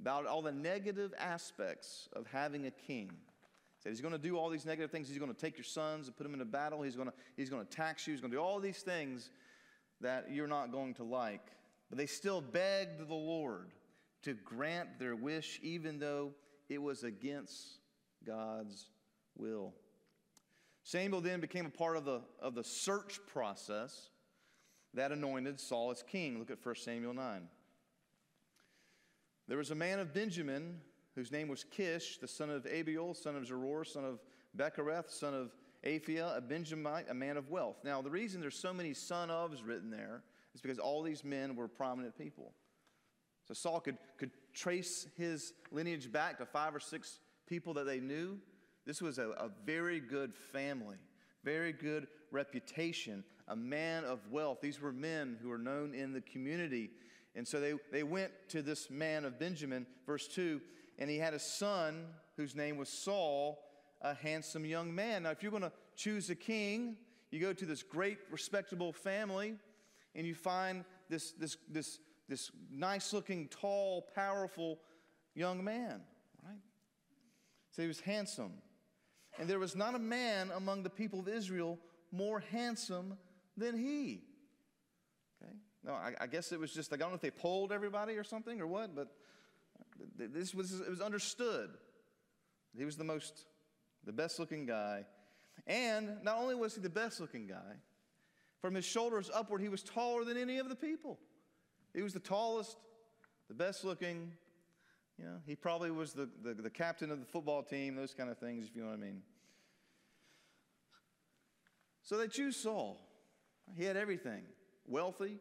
about 0.00 0.26
all 0.26 0.42
the 0.42 0.52
negative 0.52 1.12
aspects 1.18 2.08
of 2.12 2.26
having 2.28 2.66
a 2.66 2.70
king. 2.70 3.10
He 3.10 3.82
said 3.82 3.90
he's 3.90 4.00
going 4.00 4.12
to 4.12 4.18
do 4.18 4.36
all 4.36 4.48
these 4.48 4.64
negative 4.64 4.90
things. 4.90 5.08
He's 5.08 5.18
going 5.18 5.34
to 5.34 5.40
take 5.40 5.56
your 5.56 5.64
sons 5.64 6.06
and 6.06 6.16
put 6.16 6.22
them 6.22 6.34
into 6.34 6.44
battle. 6.44 6.82
He's 6.82 6.96
going 6.96 7.08
to, 7.08 7.14
he's 7.36 7.50
going 7.50 7.64
to 7.66 7.70
tax 7.70 8.06
you. 8.06 8.12
He's 8.12 8.20
going 8.20 8.30
to 8.30 8.36
do 8.36 8.42
all 8.42 8.60
these 8.60 8.78
things 8.78 9.30
that 10.00 10.30
you're 10.30 10.46
not 10.46 10.70
going 10.70 10.94
to 10.94 11.04
like. 11.04 11.46
But 11.88 11.98
they 11.98 12.06
still 12.06 12.40
begged 12.40 13.08
the 13.08 13.14
Lord 13.14 13.72
to 14.22 14.34
grant 14.34 14.98
their 14.98 15.16
wish, 15.16 15.60
even 15.62 15.98
though 15.98 16.32
it 16.68 16.82
was 16.82 17.04
against 17.04 17.78
God's 18.26 18.88
will. 19.36 19.74
Samuel 20.82 21.20
then 21.20 21.40
became 21.40 21.66
a 21.66 21.70
part 21.70 21.96
of 21.96 22.04
the, 22.04 22.22
of 22.40 22.54
the 22.54 22.64
search 22.64 23.20
process 23.26 24.10
that 24.94 25.12
anointed 25.12 25.60
Saul 25.60 25.90
as 25.90 26.02
king. 26.02 26.38
Look 26.38 26.50
at 26.50 26.64
1 26.64 26.74
Samuel 26.76 27.14
9. 27.14 27.42
There 29.46 29.58
was 29.58 29.70
a 29.70 29.74
man 29.74 29.98
of 29.98 30.12
Benjamin 30.12 30.80
whose 31.14 31.32
name 31.32 31.48
was 31.48 31.64
Kish, 31.64 32.18
the 32.18 32.28
son 32.28 32.50
of 32.50 32.64
Abiel, 32.66 33.14
son 33.14 33.36
of 33.36 33.44
Zeror, 33.44 33.86
son 33.86 34.04
of 34.04 34.20
Becorath, 34.56 35.10
son 35.10 35.34
of 35.34 35.52
Aphiah, 35.84 36.36
a 36.36 36.40
Benjamite, 36.40 37.06
a 37.08 37.14
man 37.14 37.36
of 37.36 37.50
wealth. 37.50 37.78
Now, 37.84 38.02
the 38.02 38.10
reason 38.10 38.40
there's 38.40 38.58
so 38.58 38.72
many 38.72 38.94
son 38.94 39.28
ofs 39.28 39.64
written 39.64 39.90
there 39.90 40.22
is 40.54 40.60
because 40.60 40.78
all 40.78 41.02
these 41.02 41.24
men 41.24 41.56
were 41.56 41.68
prominent 41.68 42.16
people. 42.16 42.52
So 43.48 43.54
Saul 43.54 43.80
could, 43.80 43.96
could 44.18 44.30
trace 44.52 45.06
his 45.16 45.54
lineage 45.72 46.12
back 46.12 46.38
to 46.38 46.46
five 46.46 46.74
or 46.74 46.80
six 46.80 47.18
people 47.46 47.72
that 47.74 47.86
they 47.86 47.98
knew. 47.98 48.38
This 48.84 49.00
was 49.00 49.18
a, 49.18 49.30
a 49.30 49.50
very 49.64 50.00
good 50.00 50.34
family, 50.34 50.96
very 51.44 51.72
good 51.72 52.08
reputation, 52.30 53.24
a 53.48 53.56
man 53.56 54.04
of 54.04 54.20
wealth. 54.30 54.60
These 54.60 54.80
were 54.80 54.92
men 54.92 55.38
who 55.40 55.48
were 55.48 55.58
known 55.58 55.94
in 55.94 56.12
the 56.12 56.20
community. 56.20 56.90
And 57.34 57.48
so 57.48 57.58
they, 57.58 57.74
they 57.90 58.02
went 58.02 58.32
to 58.50 58.60
this 58.60 58.90
man 58.90 59.24
of 59.24 59.38
Benjamin, 59.38 59.86
verse 60.06 60.28
2, 60.28 60.60
and 60.98 61.08
he 61.08 61.16
had 61.16 61.32
a 61.32 61.38
son 61.38 62.06
whose 62.36 62.54
name 62.54 62.76
was 62.76 62.88
Saul, 62.88 63.58
a 64.02 64.14
handsome 64.14 64.66
young 64.66 64.94
man. 64.94 65.22
Now, 65.22 65.30
if 65.30 65.42
you're 65.42 65.50
going 65.50 65.62
to 65.62 65.72
choose 65.96 66.28
a 66.28 66.34
king, 66.34 66.96
you 67.30 67.40
go 67.40 67.52
to 67.52 67.64
this 67.64 67.82
great, 67.82 68.18
respectable 68.30 68.92
family, 68.92 69.54
and 70.14 70.26
you 70.26 70.34
find 70.34 70.84
this, 71.08 71.32
this, 71.32 71.56
this, 71.70 71.98
this 72.28 72.50
nice 72.70 73.12
looking, 73.12 73.48
tall, 73.48 74.06
powerful 74.14 74.78
young 75.34 75.64
man, 75.64 76.00
right? 76.44 76.60
So 77.70 77.82
he 77.82 77.88
was 77.88 78.00
handsome. 78.00 78.52
And 79.38 79.48
there 79.48 79.58
was 79.58 79.76
not 79.76 79.94
a 79.94 79.98
man 79.98 80.50
among 80.54 80.82
the 80.82 80.90
people 80.90 81.20
of 81.20 81.28
Israel 81.28 81.78
more 82.10 82.40
handsome 82.50 83.16
than 83.56 83.76
he. 83.76 84.24
Okay? 85.42 85.52
No, 85.84 85.92
I, 85.92 86.12
I 86.20 86.26
guess 86.26 86.52
it 86.52 86.58
was 86.58 86.72
just, 86.72 86.90
like, 86.90 87.00
I 87.00 87.04
don't 87.04 87.12
know 87.12 87.16
if 87.16 87.22
they 87.22 87.30
polled 87.30 87.72
everybody 87.72 88.14
or 88.14 88.24
something 88.24 88.60
or 88.60 88.66
what, 88.66 88.94
but 88.94 89.08
this 90.16 90.54
was, 90.54 90.80
it 90.80 90.90
was 90.90 91.00
understood. 91.00 91.70
He 92.76 92.84
was 92.84 92.96
the 92.96 93.04
most, 93.04 93.46
the 94.04 94.12
best 94.12 94.38
looking 94.38 94.66
guy. 94.66 95.04
And 95.66 96.22
not 96.22 96.38
only 96.38 96.54
was 96.54 96.74
he 96.74 96.80
the 96.80 96.90
best 96.90 97.20
looking 97.20 97.46
guy, 97.46 97.76
from 98.60 98.74
his 98.74 98.84
shoulders 98.84 99.30
upward, 99.32 99.60
he 99.60 99.68
was 99.68 99.82
taller 99.82 100.24
than 100.24 100.36
any 100.36 100.58
of 100.58 100.68
the 100.68 100.74
people. 100.74 101.18
He 101.94 102.02
was 102.02 102.12
the 102.12 102.20
tallest, 102.20 102.76
the 103.48 103.54
best 103.54 103.84
looking. 103.84 104.32
You 105.18 105.24
know, 105.24 105.36
he 105.46 105.56
probably 105.56 105.90
was 105.90 106.12
the, 106.12 106.28
the, 106.42 106.54
the 106.54 106.70
captain 106.70 107.10
of 107.10 107.18
the 107.18 107.26
football 107.26 107.62
team, 107.62 107.96
those 107.96 108.14
kind 108.14 108.30
of 108.30 108.38
things, 108.38 108.66
if 108.66 108.76
you 108.76 108.82
know 108.82 108.88
what 108.88 108.94
I 108.94 109.00
mean. 109.00 109.22
So 112.02 112.16
they 112.16 112.28
choose 112.28 112.56
Saul. 112.56 113.00
He 113.76 113.84
had 113.84 113.96
everything 113.96 114.42
wealthy, 114.86 115.38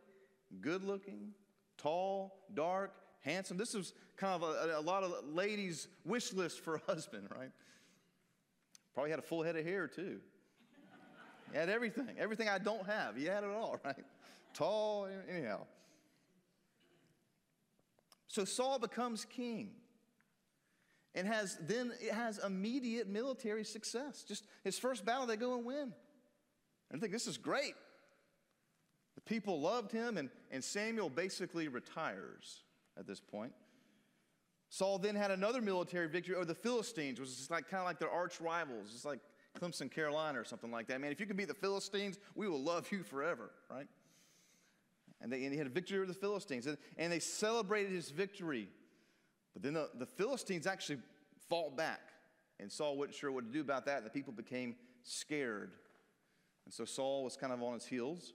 good 0.60 0.84
looking, 0.84 1.32
tall, 1.78 2.36
dark, 2.54 2.94
handsome. 3.22 3.58
This 3.58 3.74
was 3.74 3.94
kind 4.18 4.42
of 4.42 4.50
a, 4.50 4.80
a, 4.80 4.82
lot 4.82 5.04
of 5.04 5.14
ladies' 5.26 5.88
wish 6.06 6.34
list 6.34 6.60
for 6.64 6.76
a 6.76 6.82
husband, 6.88 7.30
right? 7.34 7.52
Probably 8.94 9.12
had 9.12 9.20
a 9.20 9.24
full 9.24 9.44
head 9.44 9.56
of 9.56 9.64
hair, 9.64 9.88
too. 9.88 10.20
He 11.52 11.58
had 11.58 11.70
everything, 11.70 12.10
everything 12.20 12.50
I 12.50 12.58
don't 12.58 12.86
have. 12.86 13.16
He 13.16 13.26
had 13.26 13.44
it 13.44 13.50
all, 13.50 13.80
right? 13.86 14.04
Tall, 14.54 15.08
anyhow. 15.30 15.62
So 18.38 18.46
Saul 18.46 18.78
becomes 18.78 19.26
king 19.26 19.72
and 21.16 21.28
has 21.28 21.58
then 21.60 21.92
it 22.00 22.14
has 22.14 22.38
immediate 22.38 23.08
military 23.08 23.64
success. 23.64 24.24
Just 24.28 24.46
his 24.64 24.78
first 24.78 25.04
battle, 25.04 25.26
they 25.26 25.38
go 25.38 25.56
and 25.56 25.66
win. 25.66 25.92
And 26.92 26.94
I 26.94 26.98
think 27.00 27.12
this 27.12 27.26
is 27.26 27.36
great. 27.36 27.74
The 29.16 29.22
people 29.22 29.60
loved 29.60 29.92
him, 29.92 30.20
and, 30.20 30.30
and 30.52 30.64
Samuel 30.64 31.10
basically 31.10 31.68
retires 31.68 32.62
at 32.96 33.08
this 33.08 33.20
point. 33.20 33.54
Saul 34.70 35.00
then 35.00 35.16
had 35.16 35.32
another 35.32 35.60
military 35.60 36.08
victory 36.08 36.36
over 36.36 36.46
the 36.46 36.54
Philistines, 36.54 37.20
which 37.20 37.30
is 37.30 37.50
like 37.50 37.68
kind 37.68 37.82
of 37.82 37.88
like 37.88 37.98
their 37.98 38.12
arch 38.12 38.40
rivals. 38.40 38.92
It's 38.94 39.04
like 39.04 39.20
Clemson, 39.60 39.90
Carolina, 39.90 40.40
or 40.40 40.44
something 40.44 40.70
like 40.70 40.86
that. 40.90 41.02
Man, 41.02 41.12
if 41.12 41.20
you 41.20 41.26
can 41.26 41.38
beat 41.38 41.48
the 41.48 41.56
Philistines, 41.56 42.20
we 42.36 42.48
will 42.48 42.62
love 42.62 42.92
you 42.92 43.02
forever, 43.02 43.50
right? 43.68 43.88
And, 45.22 45.32
they, 45.32 45.44
and 45.44 45.52
he 45.52 45.58
had 45.58 45.68
a 45.68 45.72
victory 45.72 45.98
over 45.98 46.06
the 46.06 46.14
Philistines, 46.14 46.68
and, 46.68 46.78
and 46.98 47.12
they 47.12 47.20
celebrated 47.20 47.92
his 47.92 48.10
victory. 48.12 48.68
But 49.54 49.64
then 49.64 49.74
the, 49.74 49.90
the 49.98 50.06
Philistines 50.06 50.68
actually 50.68 51.00
fought 51.50 51.76
back, 51.76 52.02
and 52.60 52.72
Saul 52.72 52.98
wasn't 52.98 53.16
sure 53.16 53.32
what 53.32 53.46
to 53.46 53.52
do 53.52 53.62
about 53.62 53.86
that, 53.86 54.04
the 54.04 54.10
people 54.10 54.34
became 54.34 54.76
scared. 55.04 55.72
And 56.66 56.74
so 56.74 56.86
Saul 56.86 57.24
was 57.24 57.36
kind 57.36 57.52
of 57.52 57.64
on 57.64 57.74
his 57.74 57.86
heels, 57.86 58.34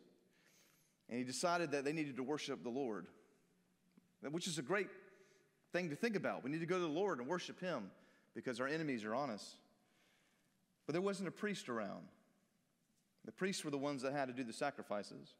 and 1.08 1.18
he 1.18 1.24
decided 1.24 1.70
that 1.72 1.84
they 1.84 1.92
needed 1.92 2.16
to 2.16 2.22
worship 2.22 2.62
the 2.62 2.70
Lord, 2.70 3.06
which 4.30 4.46
is 4.46 4.58
a 4.58 4.62
great 4.62 4.88
thing 5.72 5.90
to 5.90 5.96
think 5.96 6.16
about. 6.16 6.44
We 6.44 6.50
need 6.50 6.60
to 6.60 6.66
go 6.66 6.76
to 6.76 6.82
the 6.82 6.88
Lord 6.88 7.18
and 7.18 7.26
worship 7.26 7.60
Him 7.60 7.90
because 8.34 8.60
our 8.60 8.66
enemies 8.66 9.04
are 9.04 9.14
on 9.14 9.30
us. 9.30 9.56
But 10.86 10.92
there 10.92 11.02
wasn't 11.02 11.28
a 11.28 11.32
priest 11.32 11.68
around. 11.68 12.04
The 13.24 13.32
priests 13.32 13.64
were 13.64 13.70
the 13.70 13.78
ones 13.78 14.02
that 14.02 14.12
had 14.12 14.26
to 14.28 14.34
do 14.34 14.44
the 14.44 14.52
sacrifices. 14.52 15.34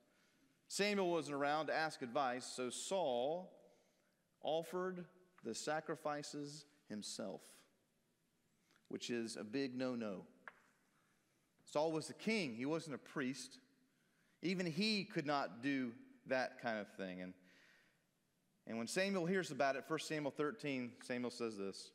Samuel 0.73 1.11
wasn't 1.11 1.35
around 1.35 1.67
to 1.67 1.75
ask 1.75 2.01
advice, 2.01 2.47
so 2.47 2.71
Saul 2.71 3.53
offered 4.43 5.05
the 5.45 5.55
sacrifices 5.55 6.65
himself, 6.89 7.43
which 8.89 9.11
is 9.11 9.37
a 9.37 9.45
big 9.45 9.77
no 9.77 9.95
no. 9.95 10.23
Saul 11.67 11.93
was 11.93 12.07
the 12.07 12.15
king, 12.15 12.55
he 12.55 12.65
wasn't 12.65 12.95
a 12.95 12.99
priest. 12.99 13.59
Even 14.41 14.65
he 14.65 15.05
could 15.05 15.27
not 15.27 15.63
do 15.63 15.93
that 16.29 16.63
kind 16.63 16.79
of 16.79 16.89
thing. 16.97 17.21
And, 17.21 17.35
and 18.67 18.79
when 18.79 18.87
Samuel 18.87 19.27
hears 19.27 19.51
about 19.51 19.77
it, 19.77 19.85
1 19.87 19.99
Samuel 19.99 20.33
13, 20.35 20.93
Samuel 21.03 21.31
says 21.31 21.59
this 21.59 21.91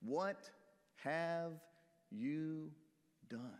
What 0.00 0.48
have 1.04 1.52
you 2.10 2.70
done? 3.28 3.58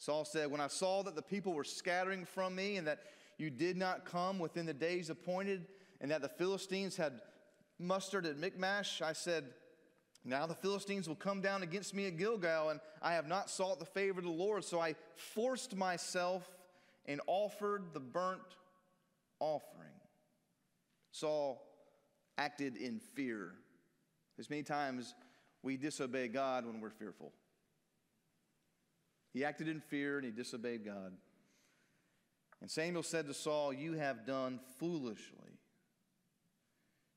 Saul 0.00 0.24
said, 0.24 0.50
When 0.50 0.62
I 0.62 0.66
saw 0.66 1.02
that 1.02 1.14
the 1.14 1.22
people 1.22 1.52
were 1.52 1.62
scattering 1.62 2.24
from 2.24 2.56
me 2.56 2.78
and 2.78 2.86
that 2.86 3.00
you 3.36 3.50
did 3.50 3.76
not 3.76 4.06
come 4.06 4.38
within 4.38 4.64
the 4.64 4.74
days 4.74 5.10
appointed, 5.10 5.66
and 6.00 6.10
that 6.10 6.22
the 6.22 6.28
Philistines 6.28 6.96
had 6.96 7.20
mustered 7.78 8.24
at 8.24 8.38
Michmash, 8.38 9.02
I 9.02 9.12
said, 9.12 9.44
now 10.24 10.46
the 10.46 10.54
Philistines 10.54 11.06
will 11.06 11.16
come 11.16 11.40
down 11.40 11.62
against 11.62 11.94
me 11.94 12.06
at 12.06 12.16
Gilgal, 12.18 12.70
and 12.70 12.80
I 13.00 13.12
have 13.12 13.26
not 13.26 13.48
sought 13.48 13.78
the 13.78 13.86
favor 13.86 14.18
of 14.18 14.24
the 14.24 14.30
Lord. 14.30 14.64
So 14.64 14.80
I 14.80 14.94
forced 15.16 15.76
myself 15.76 16.50
and 17.06 17.20
offered 17.26 17.92
the 17.94 18.00
burnt 18.00 18.40
offering. 19.38 19.88
Saul 21.10 21.62
acted 22.38 22.76
in 22.76 23.00
fear. 23.00 23.52
As 24.38 24.48
many 24.48 24.62
times 24.62 25.14
we 25.62 25.76
disobey 25.76 26.28
God 26.28 26.66
when 26.66 26.80
we're 26.80 26.90
fearful. 26.90 27.32
He 29.32 29.44
acted 29.44 29.68
in 29.68 29.80
fear 29.80 30.16
and 30.16 30.24
he 30.24 30.32
disobeyed 30.32 30.84
God. 30.84 31.12
And 32.60 32.70
Samuel 32.70 33.02
said 33.02 33.26
to 33.26 33.34
Saul, 33.34 33.72
You 33.72 33.94
have 33.94 34.26
done 34.26 34.60
foolishly. 34.78 35.58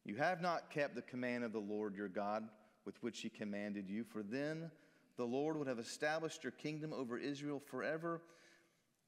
You 0.05 0.15
have 0.15 0.41
not 0.41 0.70
kept 0.70 0.96
the 0.96 1.01
command 1.01 1.43
of 1.43 1.53
the 1.53 1.60
Lord 1.60 1.96
your 1.96 2.10
God 2.10 2.48
with 2.86 3.01
which 3.01 3.22
he 3.22 3.29
commanded 3.29 3.89
you, 3.89 4.03
for 4.03 4.22
then 4.22 4.70
the 5.17 5.25
Lord 5.25 5.58
would 5.58 5.67
have 5.67 5.79
established 5.79 6.43
your 6.43 6.51
kingdom 6.51 6.91
over 6.93 7.17
Israel 7.17 7.60
forever. 7.60 8.22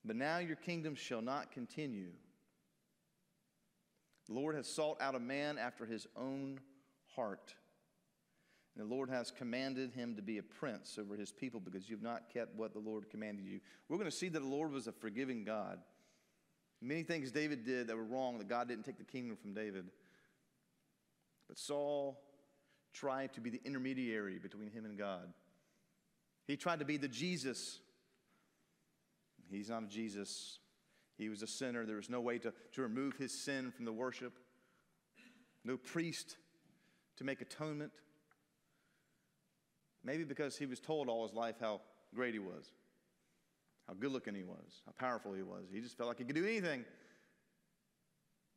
But 0.03 0.15
now 0.15 0.37
your 0.37 0.55
kingdom 0.55 0.95
shall 0.95 1.21
not 1.21 1.51
continue. 1.51 2.11
The 4.27 4.33
Lord 4.33 4.55
has 4.55 4.67
sought 4.67 5.01
out 5.01 5.15
a 5.15 5.19
man 5.19 5.57
after 5.57 5.85
his 5.85 6.07
own 6.15 6.59
heart. 7.15 7.53
And 8.75 8.89
the 8.89 8.93
Lord 8.93 9.09
has 9.09 9.31
commanded 9.31 9.93
him 9.93 10.15
to 10.15 10.21
be 10.21 10.37
a 10.37 10.43
prince 10.43 10.97
over 10.99 11.15
his 11.15 11.31
people 11.31 11.59
because 11.61 11.89
you've 11.89 12.01
not 12.01 12.29
kept 12.33 12.55
what 12.55 12.73
the 12.73 12.79
Lord 12.79 13.09
commanded 13.09 13.45
you. 13.45 13.61
We're 13.87 13.97
going 13.97 14.09
to 14.09 14.15
see 14.15 14.27
that 14.29 14.39
the 14.39 14.45
Lord 14.45 14.71
was 14.71 14.87
a 14.87 14.91
forgiving 14.91 15.45
God. 15.45 15.79
Many 16.81 17.03
things 17.03 17.31
David 17.31 17.65
did 17.65 17.87
that 17.87 17.95
were 17.95 18.03
wrong, 18.03 18.37
that 18.37 18.49
God 18.49 18.67
didn't 18.67 18.83
take 18.83 18.97
the 18.97 19.05
kingdom 19.05 19.37
from 19.37 19.53
David. 19.53 19.85
But 21.47 21.57
Saul 21.57 22.19
tried 22.93 23.33
to 23.33 23.41
be 23.41 23.49
the 23.49 23.61
intermediary 23.63 24.39
between 24.39 24.69
him 24.69 24.85
and 24.85 24.97
God. 24.97 25.31
He 26.47 26.57
tried 26.57 26.79
to 26.79 26.85
be 26.85 26.97
the 26.97 27.07
Jesus. 27.07 27.79
He's 29.49 29.69
not 29.69 29.83
a 29.83 29.87
Jesus. 29.87 30.59
He 31.17 31.29
was 31.29 31.41
a 31.41 31.47
sinner. 31.47 31.85
There 31.85 31.95
was 31.95 32.09
no 32.09 32.19
way 32.19 32.39
to, 32.39 32.53
to 32.73 32.81
remove 32.81 33.15
his 33.15 33.31
sin 33.31 33.71
from 33.71 33.85
the 33.85 33.93
worship, 33.93 34.33
no 35.63 35.77
priest 35.77 36.35
to 37.17 37.23
make 37.23 37.41
atonement. 37.41 37.91
Maybe 40.05 40.23
because 40.23 40.55
he 40.55 40.67
was 40.67 40.79
told 40.79 41.09
all 41.09 41.27
his 41.27 41.35
life 41.35 41.55
how 41.59 41.81
great 42.13 42.33
he 42.33 42.39
was, 42.39 42.71
how 43.87 43.95
good 43.95 44.11
looking 44.11 44.35
he 44.35 44.43
was, 44.43 44.81
how 44.85 44.93
powerful 44.97 45.33
he 45.33 45.41
was. 45.41 45.65
He 45.73 45.81
just 45.81 45.97
felt 45.97 46.07
like 46.07 46.19
he 46.19 46.23
could 46.23 46.35
do 46.35 46.45
anything. 46.45 46.85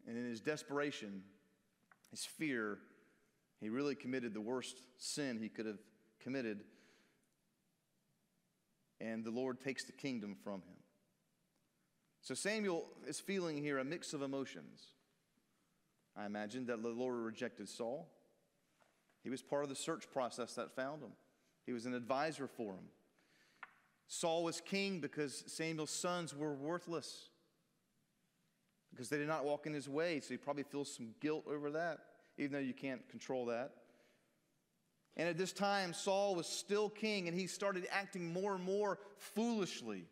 And 0.06 0.16
in 0.16 0.26
his 0.26 0.40
desperation, 0.40 1.22
his 2.10 2.24
fear, 2.24 2.78
he 3.60 3.70
really 3.70 3.94
committed 3.94 4.34
the 4.34 4.40
worst 4.40 4.76
sin 4.98 5.38
he 5.40 5.48
could 5.48 5.66
have 5.66 5.78
committed. 6.22 6.60
And 9.00 9.24
the 9.24 9.30
Lord 9.30 9.60
takes 9.60 9.84
the 9.84 9.92
kingdom 9.92 10.36
from 10.44 10.56
him. 10.56 10.76
So 12.20 12.34
Samuel 12.34 12.84
is 13.06 13.20
feeling 13.20 13.56
here 13.56 13.78
a 13.78 13.84
mix 13.84 14.12
of 14.12 14.20
emotions. 14.20 14.82
I 16.14 16.26
imagine 16.26 16.66
that 16.66 16.82
the 16.82 16.88
Lord 16.88 17.16
rejected 17.16 17.68
Saul. 17.68 18.08
He 19.22 19.30
was 19.30 19.40
part 19.40 19.62
of 19.62 19.68
the 19.68 19.76
search 19.76 20.10
process 20.10 20.54
that 20.54 20.74
found 20.74 21.02
him, 21.02 21.12
he 21.68 21.74
was 21.74 21.84
an 21.84 21.92
advisor 21.92 22.46
for 22.46 22.72
him. 22.72 22.88
Saul 24.06 24.42
was 24.42 24.62
king 24.62 25.00
because 25.00 25.44
Samuel's 25.46 25.90
sons 25.90 26.34
were 26.34 26.54
worthless, 26.54 27.28
because 28.90 29.10
they 29.10 29.18
did 29.18 29.28
not 29.28 29.44
walk 29.44 29.66
in 29.66 29.74
his 29.74 29.86
way. 29.86 30.20
So 30.20 30.30
he 30.30 30.38
probably 30.38 30.62
feels 30.62 30.94
some 30.94 31.10
guilt 31.20 31.44
over 31.46 31.70
that 31.72 31.98
even 32.38 32.52
though 32.52 32.58
you 32.58 32.72
can't 32.72 33.06
control 33.08 33.46
that. 33.46 33.72
And 35.16 35.28
at 35.28 35.36
this 35.36 35.52
time, 35.52 35.92
Saul 35.92 36.36
was 36.36 36.46
still 36.46 36.88
king, 36.88 37.26
and 37.26 37.38
he 37.38 37.46
started 37.46 37.86
acting 37.90 38.32
more 38.32 38.54
and 38.54 38.64
more 38.64 39.00
foolishly. 39.18 40.04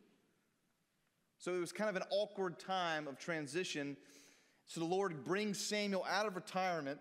So 1.39 1.55
it 1.55 1.61
was 1.61 1.73
kind 1.73 1.89
of 1.89 1.97
an 1.97 2.03
awkward 2.11 2.59
time 2.59 3.07
of 3.07 3.19
transition. 3.19 3.97
So 4.67 4.81
the 4.81 4.87
Lord 4.87 5.25
brings 5.25 5.59
Samuel 5.59 6.05
out 6.11 6.27
of 6.27 6.35
retirement 6.35 6.99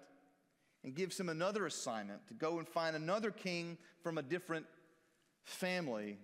and 0.85 0.93
gives 0.93 1.19
him 1.19 1.29
another 1.29 1.65
assignment 1.65 2.25
to 2.27 2.35
go 2.35 2.59
and 2.59 2.67
find 2.67 2.95
another 2.95 3.31
king 3.31 3.75
from 4.03 4.19
a 4.19 4.21
different 4.21 4.67
family. 5.43 6.19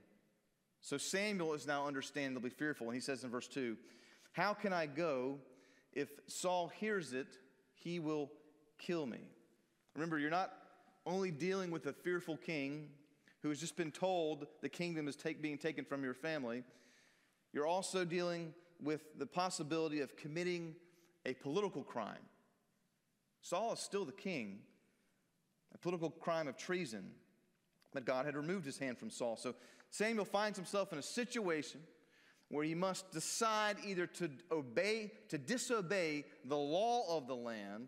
So 0.81 0.99
Samuel 0.99 1.55
is 1.55 1.65
now 1.65 1.87
understandably 1.87 2.51
fearful. 2.51 2.85
And 2.87 2.95
he 2.95 3.01
says 3.01 3.23
in 3.23 3.31
verse 3.31 3.47
2 3.47 3.75
How 4.33 4.53
can 4.53 4.71
I 4.71 4.85
go? 4.85 5.39
If 5.93 6.09
Saul 6.27 6.71
hears 6.79 7.11
it, 7.11 7.27
he 7.73 7.99
will 7.99 8.31
kill 8.77 9.05
me. 9.07 9.17
Remember, 9.95 10.19
you're 10.19 10.29
not 10.29 10.53
only 11.07 11.31
dealing 11.31 11.71
with 11.71 11.87
a 11.87 11.93
fearful 11.93 12.37
king 12.37 12.89
who 13.41 13.49
has 13.49 13.59
just 13.59 13.75
been 13.75 13.91
told 13.91 14.45
the 14.61 14.69
kingdom 14.69 15.07
is 15.07 15.15
take, 15.15 15.41
being 15.41 15.57
taken 15.57 15.83
from 15.83 16.03
your 16.03 16.13
family, 16.13 16.63
you're 17.51 17.67
also 17.67 18.05
dealing 18.05 18.53
with 18.79 19.01
the 19.17 19.25
possibility 19.25 20.01
of 20.01 20.15
committing 20.15 20.75
a 21.25 21.33
political 21.33 21.83
crime. 21.83 22.21
Saul 23.41 23.73
is 23.73 23.79
still 23.79 24.05
the 24.05 24.11
king, 24.11 24.59
a 25.73 25.77
political 25.77 26.09
crime 26.09 26.47
of 26.47 26.57
treason, 26.57 27.11
but 27.93 28.05
God 28.05 28.25
had 28.25 28.35
removed 28.35 28.65
his 28.65 28.77
hand 28.77 28.97
from 28.97 29.09
Saul. 29.09 29.35
So 29.35 29.55
Samuel 29.89 30.25
finds 30.25 30.57
himself 30.57 30.93
in 30.93 30.99
a 30.99 31.03
situation 31.03 31.81
where 32.49 32.63
he 32.63 32.75
must 32.75 33.11
decide 33.11 33.77
either 33.85 34.05
to 34.05 34.29
obey, 34.51 35.11
to 35.29 35.37
disobey 35.37 36.25
the 36.45 36.57
law 36.57 37.17
of 37.17 37.27
the 37.27 37.35
land, 37.35 37.87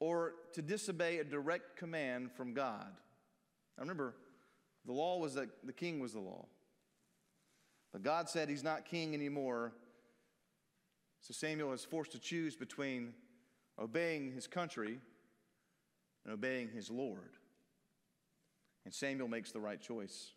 or 0.00 0.32
to 0.54 0.62
disobey 0.62 1.18
a 1.18 1.24
direct 1.24 1.76
command 1.76 2.32
from 2.32 2.54
God. 2.54 2.88
Now 3.76 3.82
remember, 3.82 4.14
the 4.86 4.92
law 4.92 5.18
was 5.18 5.34
that 5.34 5.48
the 5.62 5.74
king 5.74 6.00
was 6.00 6.14
the 6.14 6.20
law. 6.20 6.46
But 7.92 8.02
God 8.02 8.28
said 8.28 8.48
he's 8.48 8.64
not 8.64 8.86
king 8.86 9.14
anymore. 9.14 9.72
So 11.20 11.34
Samuel 11.34 11.72
is 11.72 11.84
forced 11.84 12.12
to 12.12 12.18
choose 12.18 12.56
between 12.56 13.12
obeying 13.80 14.32
his 14.32 14.46
country 14.46 14.98
and 16.24 16.34
obeying 16.34 16.68
his 16.68 16.90
Lord. 16.90 17.36
And 18.84 18.94
Samuel 18.94 19.28
makes 19.28 19.52
the 19.52 19.60
right 19.60 19.80
choice. 19.80 20.32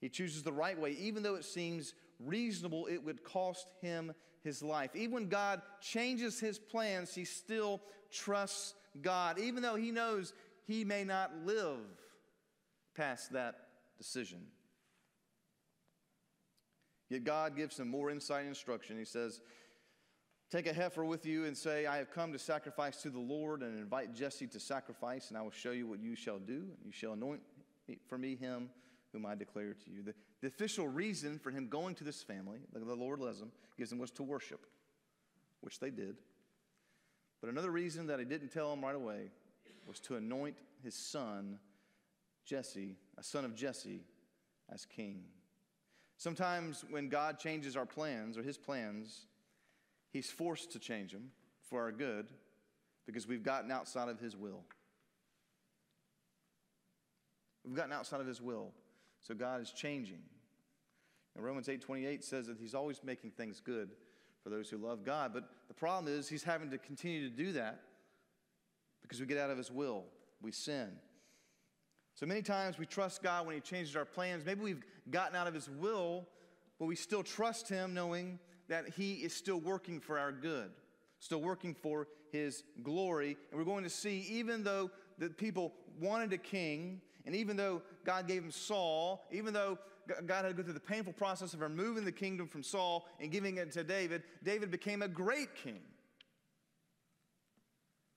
He 0.00 0.08
chooses 0.08 0.42
the 0.42 0.52
right 0.52 0.78
way, 0.78 0.92
even 0.92 1.22
though 1.22 1.36
it 1.36 1.44
seems 1.44 1.94
reasonable, 2.18 2.86
it 2.86 3.02
would 3.02 3.24
cost 3.24 3.66
him 3.80 4.12
his 4.42 4.62
life. 4.62 4.90
Even 4.94 5.12
when 5.12 5.28
God 5.28 5.62
changes 5.80 6.38
his 6.38 6.58
plans, 6.58 7.14
he 7.14 7.24
still 7.24 7.80
trusts 8.10 8.74
God, 9.02 9.38
even 9.38 9.62
though 9.62 9.76
he 9.76 9.90
knows 9.90 10.32
he 10.66 10.84
may 10.84 11.04
not 11.04 11.32
live 11.44 11.78
past 12.94 13.32
that 13.32 13.54
decision. 13.98 14.40
Yet 17.08 17.24
God 17.24 17.56
gives 17.56 17.78
him 17.78 17.88
more 17.88 18.10
insight 18.10 18.40
and 18.40 18.48
instruction. 18.48 18.98
He 18.98 19.04
says, 19.04 19.40
Take 20.50 20.66
a 20.66 20.72
heifer 20.72 21.04
with 21.04 21.26
you 21.26 21.44
and 21.44 21.56
say, 21.56 21.86
I 21.86 21.96
have 21.96 22.10
come 22.10 22.32
to 22.32 22.38
sacrifice 22.38 23.02
to 23.02 23.10
the 23.10 23.18
Lord, 23.18 23.62
and 23.62 23.78
invite 23.78 24.14
Jesse 24.14 24.46
to 24.48 24.60
sacrifice, 24.60 25.28
and 25.28 25.36
I 25.36 25.42
will 25.42 25.50
show 25.50 25.72
you 25.72 25.88
what 25.88 26.00
you 26.00 26.14
shall 26.14 26.38
do. 26.38 26.66
You 26.84 26.92
shall 26.92 27.14
anoint 27.14 27.40
for 28.06 28.16
me 28.16 28.36
him 28.36 28.70
whom 29.12 29.26
I 29.26 29.34
declare 29.34 29.74
to 29.74 29.90
you. 29.90 30.02
The, 30.02 30.14
the 30.40 30.48
official 30.48 30.86
reason 30.86 31.38
for 31.38 31.50
him 31.50 31.68
going 31.68 31.94
to 31.96 32.04
this 32.04 32.22
family, 32.22 32.58
the, 32.72 32.94
Lord 32.94 33.20
loves 33.20 33.40
him, 33.40 33.50
gives 33.76 33.90
him 33.90 33.98
was 33.98 34.10
to 34.12 34.22
worship, 34.22 34.66
which 35.62 35.80
they 35.80 35.90
did. 35.90 36.16
But 37.40 37.50
another 37.50 37.70
reason 37.70 38.06
that 38.06 38.18
he 38.18 38.24
didn't 38.24 38.52
tell 38.52 38.72
him 38.72 38.82
right 38.82 38.94
away 38.94 39.30
was 39.86 39.98
to 40.00 40.16
anoint 40.16 40.56
his 40.82 40.94
son, 40.94 41.58
Jesse, 42.44 42.96
a 43.18 43.22
son 43.22 43.44
of 43.44 43.54
Jesse, 43.54 44.04
as 44.72 44.84
king. 44.84 45.24
Sometimes 46.18 46.84
when 46.88 47.08
God 47.08 47.38
changes 47.38 47.76
our 47.76 47.86
plans 47.86 48.38
or 48.38 48.42
his 48.42 48.56
plans, 48.56 49.26
He's 50.16 50.30
forced 50.30 50.72
to 50.72 50.78
change 50.78 51.12
them 51.12 51.30
for 51.68 51.82
our 51.82 51.92
good 51.92 52.28
because 53.04 53.28
we've 53.28 53.42
gotten 53.42 53.70
outside 53.70 54.08
of 54.08 54.18
His 54.18 54.34
will. 54.34 54.64
We've 57.66 57.76
gotten 57.76 57.92
outside 57.92 58.22
of 58.22 58.26
His 58.26 58.40
will. 58.40 58.72
So 59.20 59.34
God 59.34 59.60
is 59.60 59.70
changing. 59.72 60.22
And 61.34 61.44
Romans 61.44 61.68
8:28 61.68 62.24
says 62.24 62.46
that 62.46 62.56
He's 62.56 62.74
always 62.74 63.04
making 63.04 63.32
things 63.32 63.60
good 63.60 63.90
for 64.42 64.48
those 64.48 64.70
who 64.70 64.78
love 64.78 65.04
God. 65.04 65.34
But 65.34 65.50
the 65.68 65.74
problem 65.74 66.10
is 66.10 66.30
He's 66.30 66.44
having 66.44 66.70
to 66.70 66.78
continue 66.78 67.28
to 67.28 67.36
do 67.36 67.52
that 67.52 67.82
because 69.02 69.20
we 69.20 69.26
get 69.26 69.36
out 69.36 69.50
of 69.50 69.58
His 69.58 69.70
will. 69.70 70.04
We 70.40 70.50
sin. 70.50 70.92
So 72.14 72.24
many 72.24 72.40
times 72.40 72.78
we 72.78 72.86
trust 72.86 73.22
God 73.22 73.44
when 73.44 73.54
He 73.54 73.60
changes 73.60 73.94
our 73.96 74.06
plans. 74.06 74.46
Maybe 74.46 74.62
we've 74.62 74.82
gotten 75.10 75.36
out 75.36 75.46
of 75.46 75.52
His 75.52 75.68
will, 75.68 76.26
but 76.78 76.86
we 76.86 76.96
still 76.96 77.22
trust 77.22 77.68
Him 77.68 77.92
knowing 77.92 78.38
that 78.68 78.88
He 78.96 79.14
is 79.14 79.34
still 79.34 79.60
working 79.60 80.00
for 80.00 80.18
our 80.18 80.32
good, 80.32 80.70
still 81.20 81.40
working 81.40 81.74
for 81.74 82.08
His 82.32 82.62
glory. 82.82 83.36
And 83.50 83.58
we're 83.58 83.64
going 83.64 83.84
to 83.84 83.90
see, 83.90 84.26
even 84.30 84.62
though 84.62 84.90
the 85.18 85.28
people 85.30 85.72
wanted 86.00 86.32
a 86.32 86.38
king, 86.38 87.00
and 87.24 87.34
even 87.34 87.56
though 87.56 87.82
God 88.04 88.28
gave 88.28 88.42
him 88.42 88.50
Saul, 88.50 89.24
even 89.32 89.52
though 89.52 89.78
God 90.26 90.44
had 90.44 90.48
to 90.48 90.54
go 90.54 90.62
through 90.62 90.74
the 90.74 90.80
painful 90.80 91.12
process 91.12 91.54
of 91.54 91.60
removing 91.60 92.04
the 92.04 92.12
kingdom 92.12 92.46
from 92.46 92.62
Saul 92.62 93.08
and 93.20 93.32
giving 93.32 93.56
it 93.56 93.72
to 93.72 93.82
David, 93.82 94.22
David 94.44 94.70
became 94.70 95.02
a 95.02 95.08
great 95.08 95.54
king. 95.56 95.80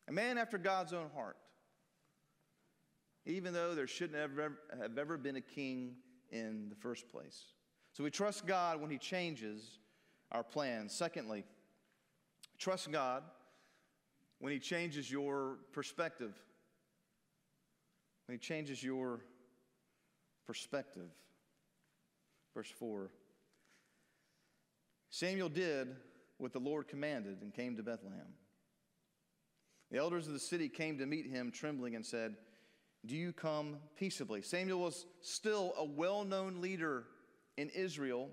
A 0.08 0.12
man 0.12 0.38
after 0.38 0.58
God's 0.58 0.94
own 0.94 1.10
heart. 1.16 1.38
Even 3.26 3.54
though 3.54 3.76
there 3.76 3.88
shouldn't 3.88 4.18
have 4.18 4.32
ever, 4.32 4.60
have 4.82 4.98
ever 4.98 5.18
been 5.18 5.36
a 5.36 5.42
king 5.42 5.96
in 6.32 6.68
the 6.70 6.76
first 6.76 7.10
place. 7.10 7.46
So 7.94 8.04
we 8.04 8.12
trust 8.12 8.46
God 8.46 8.80
when 8.80 8.90
He 8.90 8.98
changes 8.98 9.80
our 10.32 10.44
plans. 10.44 10.94
Secondly, 10.94 11.44
trust 12.58 12.92
God 12.92 13.24
when 14.40 14.54
He 14.54 14.60
changes 14.60 15.12
your 15.12 15.58
perspective. 15.72 16.34
When 18.28 18.38
He 18.38 18.40
changes 18.40 18.84
your 18.84 19.22
perspective. 20.46 21.10
Verse 22.56 22.72
4 22.80 23.12
Samuel 25.12 25.50
did 25.50 25.96
what 26.38 26.54
the 26.54 26.60
Lord 26.60 26.88
commanded 26.88 27.42
and 27.42 27.54
came 27.54 27.76
to 27.78 27.84
Bethlehem. 27.84 28.34
The 29.92 29.98
elders 29.98 30.28
of 30.28 30.34
the 30.34 30.40
city 30.40 30.70
came 30.70 30.98
to 31.00 31.06
meet 31.06 31.26
him, 31.26 31.52
trembling, 31.52 31.96
and 31.96 32.06
said, 32.06 32.36
Do 33.06 33.16
you 33.16 33.34
come 33.34 33.78
peaceably? 33.98 34.42
Samuel 34.42 34.80
was 34.80 35.06
still 35.22 35.74
a 35.78 35.84
well 35.84 36.24
known 36.24 36.62
leader 36.62 37.06
in 37.58 37.70
Israel 37.70 38.30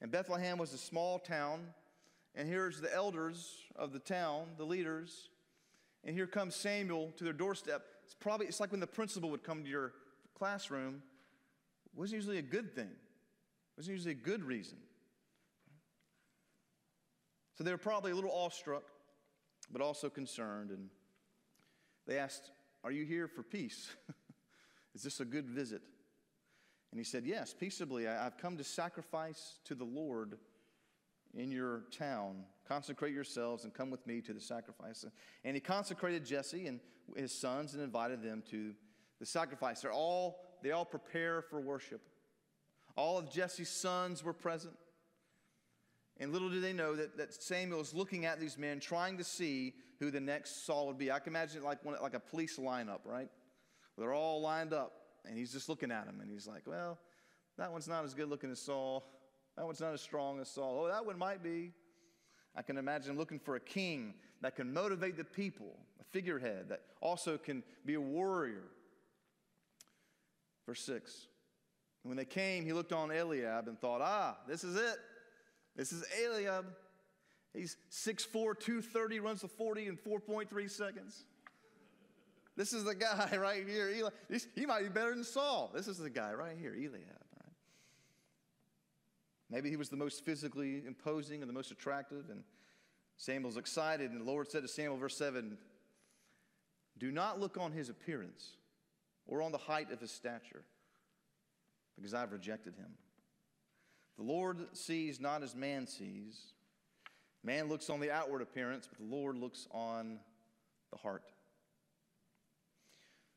and 0.00 0.10
Bethlehem 0.10 0.58
was 0.58 0.72
a 0.72 0.78
small 0.78 1.18
town. 1.18 1.60
And 2.34 2.48
here's 2.48 2.80
the 2.80 2.94
elders 2.94 3.64
of 3.76 3.92
the 3.92 3.98
town, 3.98 4.44
the 4.56 4.64
leaders. 4.64 5.28
And 6.04 6.14
here 6.14 6.26
comes 6.26 6.54
Samuel 6.54 7.12
to 7.16 7.24
their 7.24 7.32
doorstep. 7.32 7.82
It's 8.04 8.14
probably, 8.14 8.46
it's 8.46 8.60
like 8.60 8.70
when 8.70 8.80
the 8.80 8.86
principal 8.86 9.30
would 9.30 9.42
come 9.42 9.62
to 9.64 9.68
your 9.68 9.92
classroom. 10.34 11.02
It 11.92 11.98
wasn't 11.98 12.16
usually 12.16 12.38
a 12.38 12.42
good 12.42 12.74
thing. 12.74 12.88
It 12.88 13.76
wasn't 13.76 13.96
usually 13.96 14.12
a 14.12 14.14
good 14.16 14.44
reason. 14.44 14.78
So 17.58 17.64
they 17.64 17.72
were 17.72 17.78
probably 17.78 18.12
a 18.12 18.14
little 18.14 18.32
awestruck, 18.32 18.84
but 19.70 19.82
also 19.82 20.08
concerned. 20.08 20.70
And 20.70 20.88
they 22.06 22.16
asked, 22.16 22.50
Are 22.84 22.92
you 22.92 23.04
here 23.04 23.28
for 23.28 23.42
peace? 23.42 23.90
Is 24.94 25.02
this 25.02 25.20
a 25.20 25.24
good 25.24 25.46
visit? 25.46 25.82
And 26.90 26.98
he 26.98 27.04
said, 27.04 27.24
Yes, 27.24 27.54
peaceably. 27.54 28.08
I've 28.08 28.36
come 28.36 28.56
to 28.56 28.64
sacrifice 28.64 29.58
to 29.64 29.74
the 29.74 29.84
Lord 29.84 30.38
in 31.34 31.50
your 31.50 31.84
town. 31.96 32.44
Consecrate 32.66 33.14
yourselves 33.14 33.64
and 33.64 33.72
come 33.72 33.90
with 33.90 34.06
me 34.06 34.20
to 34.22 34.32
the 34.32 34.40
sacrifice. 34.40 35.04
And 35.44 35.54
he 35.54 35.60
consecrated 35.60 36.24
Jesse 36.24 36.66
and 36.66 36.80
his 37.16 37.32
sons 37.32 37.74
and 37.74 37.82
invited 37.82 38.22
them 38.22 38.42
to 38.50 38.72
the 39.18 39.26
sacrifice. 39.26 39.82
They're 39.82 39.92
all, 39.92 40.58
they 40.62 40.72
all 40.72 40.84
prepare 40.84 41.42
for 41.42 41.60
worship. 41.60 42.00
All 42.96 43.18
of 43.18 43.30
Jesse's 43.32 43.68
sons 43.68 44.24
were 44.24 44.32
present. 44.32 44.74
And 46.18 46.32
little 46.32 46.50
do 46.50 46.60
they 46.60 46.72
know 46.72 46.96
that, 46.96 47.16
that 47.16 47.32
Samuel 47.32 47.80
is 47.80 47.94
looking 47.94 48.26
at 48.26 48.40
these 48.40 48.58
men, 48.58 48.78
trying 48.78 49.16
to 49.18 49.24
see 49.24 49.74
who 50.00 50.10
the 50.10 50.20
next 50.20 50.66
Saul 50.66 50.88
would 50.88 50.98
be. 50.98 51.10
I 51.10 51.18
can 51.18 51.32
imagine 51.32 51.62
it 51.62 51.64
like, 51.64 51.84
one, 51.84 51.96
like 52.02 52.14
a 52.14 52.20
police 52.20 52.58
lineup, 52.58 53.00
right? 53.04 53.28
They're 53.96 54.12
all 54.12 54.42
lined 54.42 54.72
up 54.72 54.99
and 55.26 55.36
he's 55.36 55.52
just 55.52 55.68
looking 55.68 55.90
at 55.90 56.06
him 56.06 56.20
and 56.20 56.30
he's 56.30 56.46
like, 56.46 56.66
well, 56.66 56.98
that 57.58 57.70
one's 57.70 57.88
not 57.88 58.04
as 58.04 58.14
good 58.14 58.28
looking 58.28 58.50
as 58.50 58.60
Saul. 58.60 59.04
That 59.56 59.66
one's 59.66 59.80
not 59.80 59.92
as 59.92 60.00
strong 60.00 60.40
as 60.40 60.48
Saul. 60.48 60.84
Oh, 60.84 60.88
that 60.88 61.04
one 61.04 61.18
might 61.18 61.42
be. 61.42 61.72
I 62.56 62.62
can 62.62 62.78
imagine 62.78 63.16
looking 63.16 63.38
for 63.38 63.56
a 63.56 63.60
king 63.60 64.14
that 64.40 64.56
can 64.56 64.72
motivate 64.72 65.16
the 65.16 65.24
people, 65.24 65.78
a 66.00 66.04
figurehead 66.04 66.68
that 66.68 66.80
also 67.00 67.36
can 67.38 67.62
be 67.84 67.94
a 67.94 68.00
warrior. 68.00 68.64
Verse 70.66 70.80
6. 70.82 71.26
When 72.02 72.16
they 72.16 72.24
came, 72.24 72.64
he 72.64 72.72
looked 72.72 72.92
on 72.92 73.10
Eliab 73.10 73.68
and 73.68 73.78
thought, 73.78 74.00
ah, 74.02 74.38
this 74.48 74.64
is 74.64 74.76
it. 74.76 74.98
This 75.76 75.92
is 75.92 76.04
Eliab. 76.24 76.66
He's 77.52 77.76
6'4, 77.90 78.58
230, 78.58 79.20
runs 79.20 79.42
the 79.42 79.48
40 79.48 79.88
in 79.88 79.96
4.3 79.96 80.70
seconds. 80.70 81.24
This 82.60 82.74
is 82.74 82.84
the 82.84 82.94
guy 82.94 83.34
right 83.38 83.66
here. 83.66 83.88
Eli, 83.88 84.10
he 84.54 84.66
might 84.66 84.82
be 84.82 84.90
better 84.90 85.14
than 85.14 85.24
Saul. 85.24 85.70
This 85.74 85.88
is 85.88 85.96
the 85.96 86.10
guy 86.10 86.34
right 86.34 86.58
here, 86.60 86.74
Eliab. 86.74 86.92
Right? 86.94 87.54
Maybe 89.48 89.70
he 89.70 89.76
was 89.76 89.88
the 89.88 89.96
most 89.96 90.26
physically 90.26 90.82
imposing 90.86 91.40
and 91.40 91.48
the 91.48 91.54
most 91.54 91.70
attractive. 91.70 92.28
And 92.28 92.42
Samuel's 93.16 93.56
excited. 93.56 94.10
And 94.10 94.20
the 94.20 94.26
Lord 94.26 94.50
said 94.50 94.60
to 94.60 94.68
Samuel, 94.68 94.98
verse 94.98 95.16
7 95.16 95.56
Do 96.98 97.10
not 97.10 97.40
look 97.40 97.56
on 97.56 97.72
his 97.72 97.88
appearance 97.88 98.58
or 99.26 99.40
on 99.40 99.52
the 99.52 99.58
height 99.58 99.90
of 99.90 99.98
his 99.98 100.10
stature, 100.10 100.64
because 101.96 102.12
I've 102.12 102.30
rejected 102.30 102.74
him. 102.74 102.90
The 104.18 104.24
Lord 104.24 104.58
sees 104.76 105.18
not 105.18 105.42
as 105.42 105.54
man 105.56 105.86
sees. 105.86 106.52
Man 107.42 107.70
looks 107.70 107.88
on 107.88 108.00
the 108.00 108.10
outward 108.10 108.42
appearance, 108.42 108.86
but 108.86 108.98
the 108.98 109.16
Lord 109.16 109.38
looks 109.38 109.66
on 109.72 110.18
the 110.90 110.98
heart. 110.98 111.22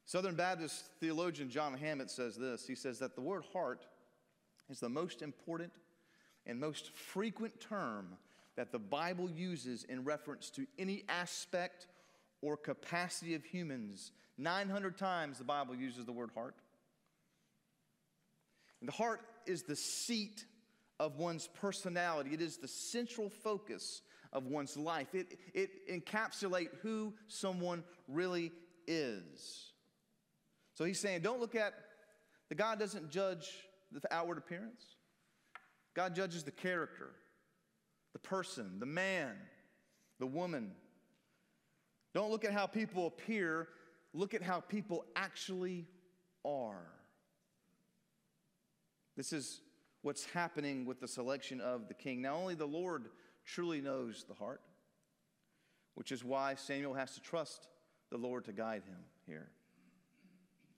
Southern 0.05 0.35
Baptist 0.35 0.85
theologian 0.99 1.49
John 1.49 1.73
Hammett 1.73 2.09
says 2.09 2.35
this. 2.35 2.67
He 2.67 2.75
says 2.75 2.99
that 2.99 3.15
the 3.15 3.21
word 3.21 3.43
heart 3.53 3.85
is 4.69 4.79
the 4.79 4.89
most 4.89 5.21
important 5.21 5.71
and 6.45 6.59
most 6.59 6.91
frequent 6.91 7.59
term 7.61 8.17
that 8.55 8.71
the 8.71 8.79
Bible 8.79 9.29
uses 9.29 9.83
in 9.85 10.03
reference 10.03 10.49
to 10.51 10.67
any 10.77 11.03
aspect 11.09 11.87
or 12.41 12.57
capacity 12.57 13.33
of 13.35 13.43
humans. 13.43 14.11
900 14.37 14.97
times 14.97 15.37
the 15.37 15.43
Bible 15.43 15.75
uses 15.75 16.05
the 16.05 16.11
word 16.11 16.31
heart. 16.35 16.55
And 18.81 18.87
the 18.87 18.93
heart 18.93 19.21
is 19.45 19.63
the 19.63 19.75
seat 19.75 20.45
of 20.99 21.17
one's 21.17 21.47
personality, 21.47 22.33
it 22.33 22.41
is 22.41 22.57
the 22.57 22.67
central 22.67 23.29
focus 23.29 24.01
of 24.31 24.47
one's 24.47 24.75
life. 24.77 25.13
It, 25.13 25.37
it 25.53 25.87
encapsulates 25.89 26.75
who 26.81 27.13
someone 27.27 27.83
really 28.07 28.51
is. 28.87 29.72
So 30.73 30.85
he's 30.85 30.99
saying, 30.99 31.21
don't 31.21 31.39
look 31.39 31.55
at, 31.55 31.73
the 32.49 32.55
God 32.55 32.79
doesn't 32.79 33.09
judge 33.09 33.49
the 33.91 34.01
outward 34.13 34.37
appearance. 34.37 34.83
God 35.93 36.15
judges 36.15 36.43
the 36.43 36.51
character, 36.51 37.11
the 38.13 38.19
person, 38.19 38.79
the 38.79 38.85
man, 38.85 39.35
the 40.19 40.25
woman. 40.25 40.71
Don't 42.13 42.31
look 42.31 42.45
at 42.45 42.51
how 42.51 42.65
people 42.65 43.07
appear, 43.07 43.67
look 44.13 44.33
at 44.33 44.41
how 44.41 44.59
people 44.59 45.05
actually 45.15 45.85
are. 46.43 46.87
This 49.15 49.31
is 49.31 49.61
what's 50.01 50.25
happening 50.25 50.85
with 50.85 50.99
the 50.99 51.07
selection 51.07 51.61
of 51.61 51.87
the 51.87 51.93
king. 51.93 52.21
Now, 52.21 52.35
only 52.35 52.55
the 52.55 52.65
Lord 52.65 53.09
truly 53.45 53.79
knows 53.79 54.25
the 54.27 54.33
heart, 54.33 54.61
which 55.93 56.11
is 56.11 56.23
why 56.23 56.55
Samuel 56.55 56.95
has 56.95 57.13
to 57.13 57.21
trust 57.21 57.67
the 58.09 58.17
Lord 58.17 58.45
to 58.45 58.53
guide 58.53 58.83
him 58.85 58.97
here. 59.27 59.49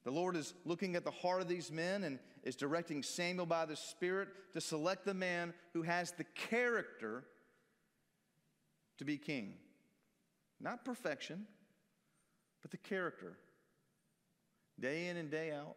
The 0.05 0.11
Lord 0.11 0.35
is 0.37 0.53
looking 0.65 0.95
at 0.95 1.03
the 1.03 1.11
heart 1.11 1.41
of 1.41 1.47
these 1.47 1.71
men 1.71 2.03
and 2.03 2.19
is 2.43 2.55
directing 2.55 3.01
Samuel 3.01 3.47
by 3.47 3.65
the 3.65 3.75
Spirit 3.75 4.29
to 4.53 4.61
select 4.61 5.03
the 5.03 5.15
man 5.15 5.53
who 5.73 5.81
has 5.81 6.11
the 6.11 6.25
character 6.35 7.23
to 8.99 9.03
be 9.03 9.17
king. 9.17 9.55
Not 10.61 10.85
perfection, 10.85 11.47
but 12.61 12.69
the 12.69 12.77
character. 12.77 13.33
Day 14.79 15.07
in 15.07 15.17
and 15.17 15.31
day 15.31 15.51
out. 15.51 15.75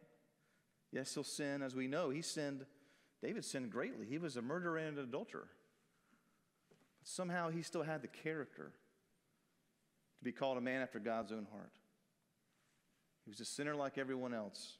Yes, 0.92 1.14
he'll 1.14 1.24
sin, 1.24 1.62
as 1.62 1.74
we 1.74 1.86
know. 1.86 2.10
He 2.10 2.20
sinned, 2.20 2.66
David 3.22 3.46
sinned 3.46 3.70
greatly. 3.70 4.06
He 4.06 4.18
was 4.18 4.36
a 4.36 4.42
murderer 4.42 4.76
and 4.76 4.98
an 4.98 5.04
adulterer. 5.04 5.48
But 7.00 7.08
somehow 7.08 7.48
he 7.48 7.62
still 7.62 7.82
had 7.82 8.02
the 8.02 8.08
character 8.08 8.72
to 10.18 10.24
be 10.24 10.32
called 10.32 10.58
a 10.58 10.62
man 10.62 10.82
after 10.82 10.98
God's 10.98 11.32
own 11.32 11.46
heart. 11.50 11.72
He 13.28 13.30
was 13.30 13.40
a 13.40 13.44
sinner 13.44 13.74
like 13.74 13.98
everyone 13.98 14.32
else. 14.32 14.78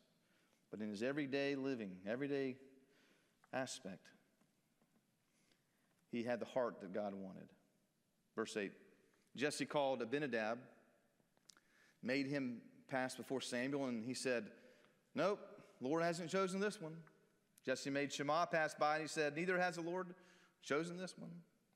But 0.70 0.80
in 0.80 0.88
his 0.88 1.02
everyday 1.02 1.54
living, 1.54 1.90
everyday 2.08 2.56
aspect, 3.52 4.08
he 6.10 6.22
had 6.22 6.40
the 6.40 6.46
heart 6.46 6.80
that 6.80 6.94
God 6.94 7.12
wanted. 7.12 7.48
Verse 8.34 8.56
8 8.56 8.72
Jesse 9.36 9.66
called 9.66 10.00
Abinadab, 10.00 10.60
made 12.02 12.26
him 12.26 12.62
pass 12.88 13.14
before 13.14 13.42
Samuel, 13.42 13.84
and 13.84 14.02
he 14.02 14.14
said, 14.14 14.46
Nope, 15.14 15.40
Lord 15.82 16.02
hasn't 16.02 16.30
chosen 16.30 16.58
this 16.58 16.80
one. 16.80 16.96
Jesse 17.66 17.90
made 17.90 18.10
Shammah 18.10 18.48
pass 18.50 18.74
by, 18.74 18.94
and 18.94 19.02
he 19.02 19.08
said, 19.08 19.36
Neither 19.36 19.58
has 19.58 19.74
the 19.74 19.82
Lord 19.82 20.14
chosen 20.62 20.96
this 20.96 21.18
one. 21.18 21.32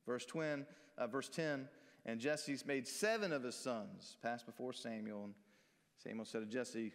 Verse, 0.06 0.24
twin, 0.24 0.64
uh, 0.96 1.06
verse 1.06 1.28
10 1.28 1.68
And 2.06 2.18
Jesse's 2.18 2.64
made 2.64 2.88
seven 2.88 3.30
of 3.30 3.42
his 3.42 3.56
sons 3.56 4.16
pass 4.22 4.42
before 4.42 4.72
Samuel, 4.72 5.24
and 5.24 5.34
Samuel 6.02 6.24
said 6.24 6.40
to 6.40 6.46
Jesse, 6.46 6.92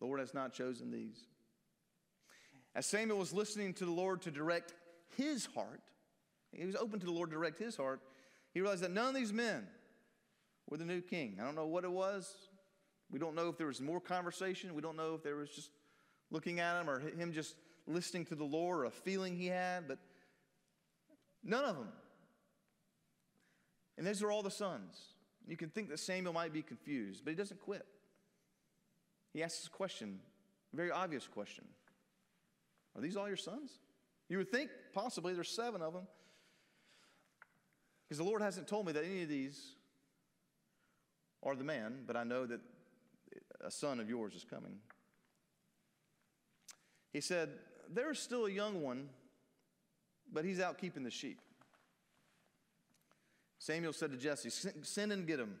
The 0.00 0.06
Lord 0.06 0.20
has 0.20 0.34
not 0.34 0.52
chosen 0.52 0.90
these. 0.90 1.24
As 2.74 2.86
Samuel 2.86 3.18
was 3.18 3.32
listening 3.32 3.72
to 3.74 3.84
the 3.84 3.90
Lord 3.90 4.22
to 4.22 4.30
direct 4.30 4.74
his 5.16 5.46
heart, 5.46 5.80
he 6.52 6.66
was 6.66 6.76
open 6.76 7.00
to 7.00 7.06
the 7.06 7.12
Lord 7.12 7.30
to 7.30 7.36
direct 7.36 7.58
his 7.58 7.76
heart, 7.76 8.00
he 8.52 8.60
realized 8.60 8.82
that 8.82 8.90
none 8.90 9.08
of 9.08 9.14
these 9.14 9.32
men 9.32 9.66
were 10.68 10.76
the 10.76 10.84
new 10.84 11.00
king. 11.00 11.38
I 11.40 11.44
don't 11.44 11.54
know 11.54 11.66
what 11.66 11.84
it 11.84 11.90
was. 11.90 12.32
We 13.10 13.18
don't 13.18 13.34
know 13.34 13.48
if 13.48 13.56
there 13.56 13.66
was 13.66 13.80
more 13.80 14.00
conversation. 14.00 14.74
We 14.74 14.82
don't 14.82 14.96
know 14.96 15.14
if 15.14 15.22
there 15.22 15.36
was 15.36 15.50
just 15.50 15.70
looking 16.30 16.60
at 16.60 16.80
him 16.80 16.90
or 16.90 17.00
him 17.00 17.32
just 17.32 17.56
listening 17.86 18.24
to 18.26 18.34
the 18.34 18.44
Lord 18.44 18.80
or 18.80 18.84
a 18.84 18.90
feeling 18.90 19.36
he 19.36 19.46
had, 19.46 19.88
but 19.88 19.98
none 21.42 21.64
of 21.64 21.76
them. 21.76 21.88
And 23.96 24.06
these 24.06 24.22
are 24.22 24.30
all 24.30 24.42
the 24.42 24.50
sons. 24.50 24.98
You 25.46 25.56
can 25.56 25.68
think 25.68 25.90
that 25.90 25.98
Samuel 25.98 26.32
might 26.32 26.52
be 26.52 26.62
confused, 26.62 27.24
but 27.24 27.30
he 27.30 27.36
doesn't 27.36 27.60
quit 27.60 27.86
he 29.34 29.42
asks 29.42 29.66
a 29.66 29.70
question, 29.70 30.20
a 30.72 30.76
very 30.76 30.90
obvious 30.90 31.26
question 31.26 31.64
Are 32.96 33.02
these 33.02 33.16
all 33.16 33.28
your 33.28 33.36
sons? 33.36 33.72
You 34.28 34.38
would 34.38 34.50
think 34.50 34.70
possibly 34.94 35.34
there's 35.34 35.50
seven 35.50 35.82
of 35.82 35.92
them. 35.92 36.06
Because 38.08 38.18
the 38.18 38.24
Lord 38.24 38.40
hasn't 38.40 38.68
told 38.68 38.86
me 38.86 38.92
that 38.92 39.04
any 39.04 39.22
of 39.24 39.28
these 39.28 39.74
are 41.42 41.54
the 41.54 41.64
man, 41.64 42.04
but 42.06 42.16
I 42.16 42.24
know 42.24 42.46
that 42.46 42.60
a 43.60 43.70
son 43.70 44.00
of 44.00 44.08
yours 44.08 44.34
is 44.34 44.44
coming. 44.44 44.76
He 47.12 47.20
said, 47.20 47.50
There's 47.92 48.18
still 48.18 48.46
a 48.46 48.50
young 48.50 48.82
one, 48.82 49.08
but 50.32 50.44
he's 50.44 50.60
out 50.60 50.78
keeping 50.78 51.02
the 51.02 51.10
sheep. 51.10 51.40
Samuel 53.58 53.92
said 53.92 54.10
to 54.12 54.16
Jesse, 54.16 54.50
Send 54.50 55.12
and 55.12 55.26
get 55.26 55.40
him, 55.40 55.56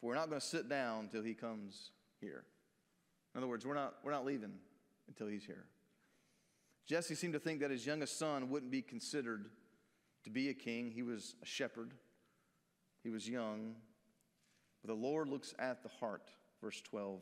for 0.00 0.08
we're 0.08 0.14
not 0.14 0.28
going 0.28 0.40
to 0.40 0.46
sit 0.46 0.68
down 0.68 1.08
till 1.10 1.22
he 1.22 1.34
comes 1.34 1.90
here. 2.20 2.44
In 3.34 3.38
other 3.38 3.46
words, 3.46 3.64
we're 3.64 3.74
not, 3.74 3.94
we're 4.02 4.12
not 4.12 4.24
leaving 4.24 4.52
until 5.08 5.26
he's 5.26 5.44
here. 5.44 5.64
Jesse 6.86 7.14
seemed 7.14 7.34
to 7.34 7.38
think 7.38 7.60
that 7.60 7.70
his 7.70 7.86
youngest 7.86 8.18
son 8.18 8.50
wouldn't 8.50 8.72
be 8.72 8.82
considered 8.82 9.46
to 10.24 10.30
be 10.30 10.48
a 10.48 10.54
king. 10.54 10.90
He 10.90 11.02
was 11.02 11.36
a 11.42 11.46
shepherd, 11.46 11.94
he 13.02 13.10
was 13.10 13.28
young. 13.28 13.74
But 14.82 14.88
the 14.88 15.00
Lord 15.00 15.28
looks 15.28 15.54
at 15.58 15.82
the 15.82 15.90
heart, 16.00 16.30
verse 16.62 16.80
12. 16.80 17.20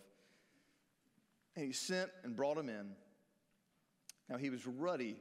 And 1.57 1.66
he 1.66 1.73
sent 1.73 2.11
and 2.23 2.37
brought 2.37 2.57
him 2.57 2.68
in. 2.68 2.90
Now 4.29 4.37
he 4.37 4.49
was 4.49 4.64
ruddy 4.64 5.16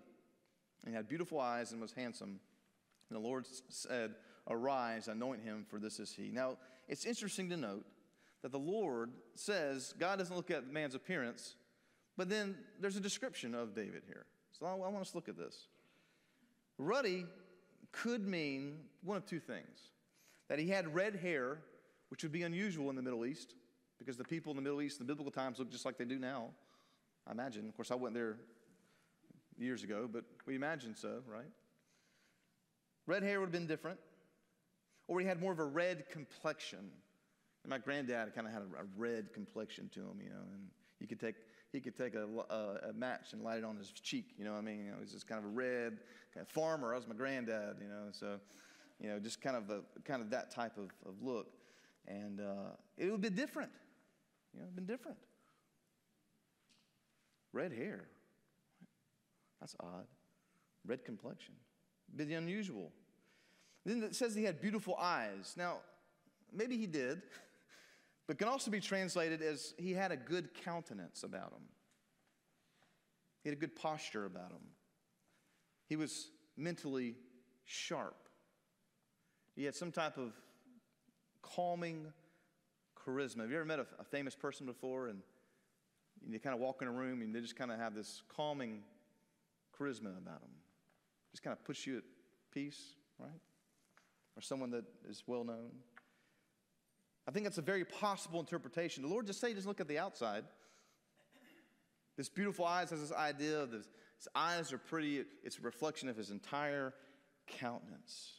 and 0.85 0.93
had 0.93 1.07
beautiful 1.07 1.39
eyes 1.39 1.71
and 1.71 1.81
was 1.81 1.93
handsome. 1.93 2.39
And 3.09 3.15
the 3.15 3.19
Lord 3.19 3.47
said, 3.69 4.15
Arise, 4.49 5.07
anoint 5.07 5.43
him, 5.43 5.65
for 5.67 5.79
this 5.79 5.99
is 5.99 6.13
he. 6.13 6.29
Now, 6.31 6.57
it's 6.87 7.05
interesting 7.05 7.49
to 7.49 7.57
note 7.57 7.85
that 8.41 8.51
the 8.51 8.59
Lord 8.59 9.11
says 9.35 9.93
God 9.99 10.19
doesn't 10.19 10.35
look 10.35 10.51
at 10.51 10.71
man's 10.71 10.95
appearance, 10.95 11.55
but 12.15 12.29
then 12.29 12.55
there's 12.79 12.95
a 12.95 13.01
description 13.01 13.55
of 13.55 13.75
David 13.75 14.03
here. 14.05 14.25
So 14.57 14.65
I, 14.65 14.73
want 14.73 14.97
us 14.97 15.11
to 15.11 15.17
look 15.17 15.29
at 15.29 15.37
this. 15.37 15.67
Ruddy 16.77 17.25
could 17.91 18.27
mean 18.27 18.79
one 19.03 19.17
of 19.17 19.25
two 19.25 19.39
things 19.39 19.91
that 20.47 20.59
he 20.59 20.69
had 20.69 20.93
red 20.93 21.15
hair, 21.15 21.59
which 22.09 22.23
would 22.23 22.31
be 22.31 22.43
unusual 22.43 22.89
in 22.89 22.95
the 22.95 23.01
Middle 23.01 23.25
East, 23.25 23.55
because 23.99 24.17
the 24.17 24.23
people 24.23 24.51
in 24.51 24.55
the 24.55 24.61
Middle 24.61 24.81
East 24.81 24.99
in 24.99 25.05
the 25.05 25.11
biblical 25.11 25.31
times 25.31 25.59
look 25.59 25.69
just 25.71 25.85
like 25.85 25.97
they 25.97 26.05
do 26.05 26.17
now. 26.17 26.49
I 27.27 27.31
imagine. 27.31 27.67
Of 27.67 27.75
course, 27.75 27.91
I 27.91 27.95
went 27.95 28.15
there 28.15 28.37
years 29.57 29.83
ago, 29.83 30.09
but 30.11 30.23
we 30.45 30.55
imagine 30.55 30.95
so, 30.95 31.21
right? 31.27 31.49
Red 33.05 33.23
hair 33.23 33.39
would 33.39 33.47
have 33.47 33.51
been 33.51 33.67
different. 33.67 33.99
Or 35.07 35.19
he 35.19 35.25
had 35.25 35.39
more 35.39 35.51
of 35.51 35.59
a 35.59 35.65
red 35.65 36.09
complexion. 36.09 36.91
And 37.67 37.71
my 37.71 37.79
granddad 37.79 38.33
kind 38.33 38.47
of 38.47 38.53
had 38.53 38.61
a, 38.61 38.83
a, 38.83 38.85
red 38.95 39.33
complexion 39.33 39.89
to 39.93 39.99
him, 39.99 40.21
you 40.23 40.29
know, 40.29 40.45
and 40.53 40.69
he 41.01 41.05
could 41.05 41.19
take 41.19 41.35
he 41.73 41.81
could 41.81 41.97
take 41.97 42.15
a, 42.15 42.25
a, 42.49 42.89
a, 42.89 42.93
match 42.93 43.33
and 43.33 43.43
light 43.43 43.57
it 43.57 43.65
on 43.65 43.75
his 43.75 43.91
cheek, 43.91 44.27
you 44.37 44.45
know 44.45 44.53
what 44.53 44.59
I 44.59 44.61
mean? 44.61 44.85
You 44.85 44.91
know, 44.91 44.97
he's 45.01 45.11
just 45.11 45.27
kind 45.27 45.39
of 45.39 45.51
a 45.51 45.53
red 45.53 45.97
kind 46.33 46.45
of 46.45 46.47
farmer. 46.47 46.93
I 46.93 46.95
was 46.95 47.09
my 47.09 47.13
granddad, 47.13 47.75
you 47.81 47.89
know, 47.89 48.05
so 48.11 48.39
you 49.01 49.09
know, 49.09 49.19
just 49.19 49.41
kind 49.41 49.57
of 49.57 49.69
a 49.69 49.81
kind 50.05 50.21
of 50.21 50.29
that 50.29 50.49
type 50.49 50.77
of, 50.77 50.85
of 51.05 51.21
look, 51.21 51.47
and 52.07 52.39
uh, 52.39 52.71
it 52.97 53.11
would 53.11 53.19
be 53.19 53.29
different, 53.29 53.71
you 54.53 54.61
know, 54.61 54.67
been 54.73 54.85
different. 54.85 55.17
Red 57.51 57.73
hair, 57.73 58.07
that's 59.59 59.75
odd. 59.81 60.05
Red 60.85 61.03
complexion, 61.03 61.55
bit 62.15 62.29
unusual. 62.29 62.93
Then 63.85 64.03
it 64.03 64.15
says 64.15 64.33
he 64.33 64.45
had 64.45 64.61
beautiful 64.61 64.95
eyes. 64.95 65.53
Now, 65.57 65.79
maybe 66.53 66.77
he 66.77 66.87
did 66.87 67.23
but 68.27 68.37
can 68.37 68.47
also 68.47 68.69
be 68.69 68.79
translated 68.79 69.41
as 69.41 69.73
he 69.77 69.93
had 69.93 70.11
a 70.11 70.17
good 70.17 70.53
countenance 70.53 71.23
about 71.23 71.53
him. 71.53 71.63
He 73.43 73.49
had 73.49 73.57
a 73.57 73.59
good 73.59 73.75
posture 73.75 74.25
about 74.25 74.51
him. 74.51 74.63
He 75.87 75.95
was 75.95 76.29
mentally 76.57 77.15
sharp. 77.65 78.27
He 79.55 79.63
had 79.63 79.75
some 79.75 79.91
type 79.91 80.17
of 80.17 80.33
calming 81.41 82.07
charisma. 82.97 83.41
Have 83.41 83.51
you 83.51 83.55
ever 83.55 83.65
met 83.65 83.79
a, 83.79 83.87
a 83.99 84.03
famous 84.03 84.35
person 84.35 84.65
before 84.65 85.07
and 85.07 85.21
you 86.29 86.39
kind 86.39 86.53
of 86.53 86.59
walk 86.59 86.81
in 86.81 86.87
a 86.87 86.91
room 86.91 87.21
and 87.21 87.33
they 87.33 87.39
just 87.39 87.55
kind 87.55 87.71
of 87.71 87.79
have 87.79 87.95
this 87.95 88.23
calming 88.35 88.81
charisma 89.77 90.17
about 90.17 90.41
them. 90.41 90.51
Just 91.31 91.43
kind 91.43 91.55
of 91.57 91.63
puts 91.63 91.85
you 91.85 91.97
at 91.97 92.03
peace, 92.51 92.95
right? 93.19 93.29
Or 94.35 94.41
someone 94.41 94.71
that 94.71 94.85
is 95.09 95.23
well 95.27 95.43
known. 95.43 95.71
I 97.27 97.31
think 97.31 97.45
that's 97.45 97.57
a 97.57 97.63
very 97.63 97.83
possible 97.83 98.39
interpretation. 98.39 99.03
The 99.03 99.09
Lord 99.09 99.27
just 99.27 99.41
say, 99.41 99.53
just 99.53 99.67
look 99.67 99.81
at 99.81 99.87
the 99.87 99.99
outside. 99.99 100.45
This 102.15 102.29
beautiful 102.29 102.65
eyes 102.65 102.89
has 102.89 103.01
this 103.01 103.11
idea 103.11 103.59
of 103.59 103.71
this, 103.71 103.85
his 104.17 104.27
eyes 104.33 104.73
are 104.73 104.77
pretty, 104.79 105.23
it's 105.43 105.59
a 105.59 105.61
reflection 105.61 106.09
of 106.09 106.17
his 106.17 106.31
entire 106.31 106.93
countenance. 107.45 108.33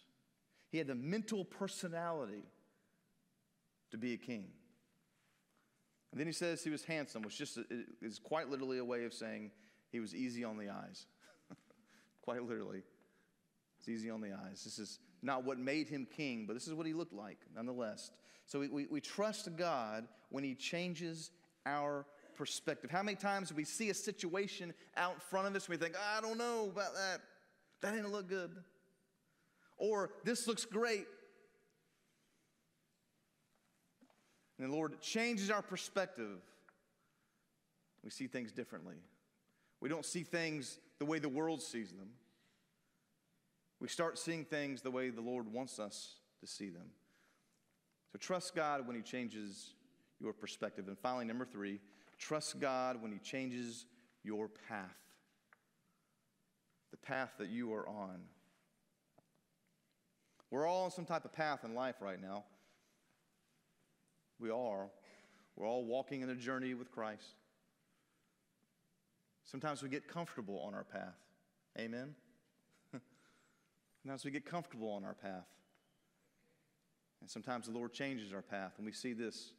He 0.70 0.79
had 0.79 0.88
the 0.88 0.94
mental 0.94 1.44
personality 1.44 2.42
to 3.90 3.98
be 3.98 4.14
a 4.14 4.16
king. 4.16 4.46
And 6.11 6.18
then 6.18 6.27
he 6.27 6.33
says 6.33 6.64
he 6.64 6.70
was 6.70 6.85
handsome, 6.85 7.22
which 7.22 7.38
just 7.38 7.59
is 8.03 8.18
quite 8.18 8.48
literally 8.48 8.79
a 8.79 8.85
way 8.85 9.05
of 9.05 9.12
saying 9.12 9.51
he 9.92 10.01
was 10.01 10.14
easy 10.14 10.42
on 10.42 10.57
the 10.57 10.70
eyes. 10.70 11.07
quite 12.22 12.42
literally. 12.42 12.83
It's 13.79 13.88
easy 13.88 14.11
on 14.11 14.20
the 14.20 14.33
eyes. 14.33 14.64
This 14.64 14.79
is 14.79 14.98
not 15.22 15.44
what 15.44 15.59
made 15.59 15.88
him 15.88 16.07
king, 16.16 16.44
but 16.46 16.54
this 16.54 16.66
is 16.66 16.74
what 16.74 16.87
he 16.87 16.92
looked 16.92 17.12
like 17.12 17.38
nonetheless. 17.54 18.11
So 18.46 18.61
we, 18.61 18.68
we, 18.68 18.87
we 18.87 19.00
trust 19.00 19.48
God 19.57 20.07
when 20.31 20.44
he 20.44 20.54
changes 20.54 21.31
our 21.66 22.07
perspective. 22.35 22.90
How 22.90 23.02
many 23.02 23.16
times 23.16 23.50
do 23.50 23.54
we 23.54 23.64
see 23.64 23.90
a 23.90 23.94
situation 23.94 24.72
out 24.96 25.14
in 25.14 25.20
front 25.20 25.48
of 25.48 25.57
us 25.57 25.66
and 25.66 25.70
we 25.70 25.76
think, 25.76 25.96
I 26.16 26.20
don't 26.20 26.38
know 26.38 26.70
about 26.72 26.94
that. 26.94 27.20
That 27.83 27.94
didn't 27.94 28.12
look 28.12 28.28
good. 28.28 28.50
Or 29.76 30.11
this 30.24 30.46
looks 30.46 30.64
great. 30.64 31.07
And 34.59 34.70
the 34.70 34.74
Lord 34.74 35.00
changes 35.00 35.50
our 35.50 35.62
perspective. 35.62 36.40
We 38.02 38.11
see 38.11 38.26
things 38.26 38.50
differently. 38.52 38.96
We 39.81 39.88
don't 39.88 40.04
see 40.04 40.22
things 40.22 40.78
the 40.98 41.04
way 41.04 41.18
the 41.18 41.28
world 41.28 41.62
sees 41.62 41.90
them. 41.92 42.09
We 43.81 43.88
start 43.88 44.19
seeing 44.19 44.45
things 44.45 44.83
the 44.83 44.91
way 44.91 45.11
the 45.11 45.21
Lord 45.21 45.53
wants 45.53 45.79
us 45.79 46.17
to 46.41 46.47
see 46.47 46.69
them. 46.69 46.91
So 48.12 48.19
trust 48.19 48.55
God 48.55 48.87
when 48.87 48.97
He 48.97 49.03
changes 49.03 49.75
your 50.21 50.33
perspective. 50.33 50.88
And 50.88 50.99
finally, 50.99 51.25
number 51.25 51.45
three, 51.45 51.81
trust 52.19 52.59
God 52.59 53.01
when 53.01 53.12
He 53.12 53.19
changes 53.19 53.87
your 54.25 54.49
path. 54.69 54.97
The 56.91 56.97
path 56.97 57.33
that 57.38 57.49
you 57.49 57.73
are 57.75 57.88
on. 57.88 58.21
We're 60.51 60.67
all 60.67 60.85
on 60.85 60.91
some 60.91 61.05
type 61.05 61.25
of 61.25 61.33
path 61.33 61.64
in 61.64 61.75
life 61.75 61.97
right 62.01 62.21
now. 62.21 62.45
We 64.41 64.51
are. 64.51 64.88
We're 65.57 65.67
all 65.67 65.85
walking 65.85 66.23
in 66.23 66.31
a 66.31 66.35
journey 66.35 66.75
with 66.75 66.91
Christ. 66.91 67.35
Sometimes 69.45 69.83
we 69.83 69.88
get 69.88 70.09
comfortable 70.09 70.61
on 70.61 70.75
our 70.75 70.85
path. 70.85 71.17
Amen? 71.79 72.14
Sometimes 74.09 74.25
we 74.25 74.31
get 74.31 74.47
comfortable 74.47 74.90
on 74.90 75.05
our 75.05 75.12
path. 75.12 75.44
And 77.21 77.29
sometimes 77.29 77.66
the 77.66 77.73
Lord 77.73 77.92
changes 77.92 78.33
our 78.33 78.40
path. 78.40 78.73
And 78.79 78.87
we 78.87 78.92
see 78.92 79.12
this 79.12 79.53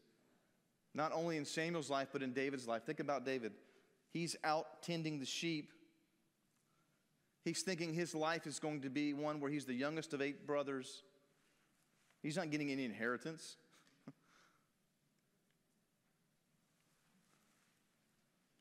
not 0.95 1.11
only 1.13 1.37
in 1.37 1.45
Samuel's 1.45 1.91
life, 1.91 2.07
but 2.11 2.23
in 2.23 2.33
David's 2.33 2.67
life. 2.67 2.83
Think 2.83 2.99
about 2.99 3.23
David. 3.23 3.51
He's 4.11 4.35
out 4.43 4.81
tending 4.81 5.19
the 5.19 5.25
sheep. 5.27 5.71
He's 7.45 7.61
thinking 7.61 7.93
his 7.93 8.15
life 8.15 8.47
is 8.47 8.57
going 8.57 8.81
to 8.81 8.89
be 8.89 9.13
one 9.13 9.39
where 9.39 9.51
he's 9.51 9.65
the 9.65 9.75
youngest 9.75 10.15
of 10.15 10.21
eight 10.21 10.47
brothers. 10.47 11.03
He's 12.23 12.35
not 12.35 12.49
getting 12.49 12.71
any 12.71 12.85
inheritance. 12.85 13.55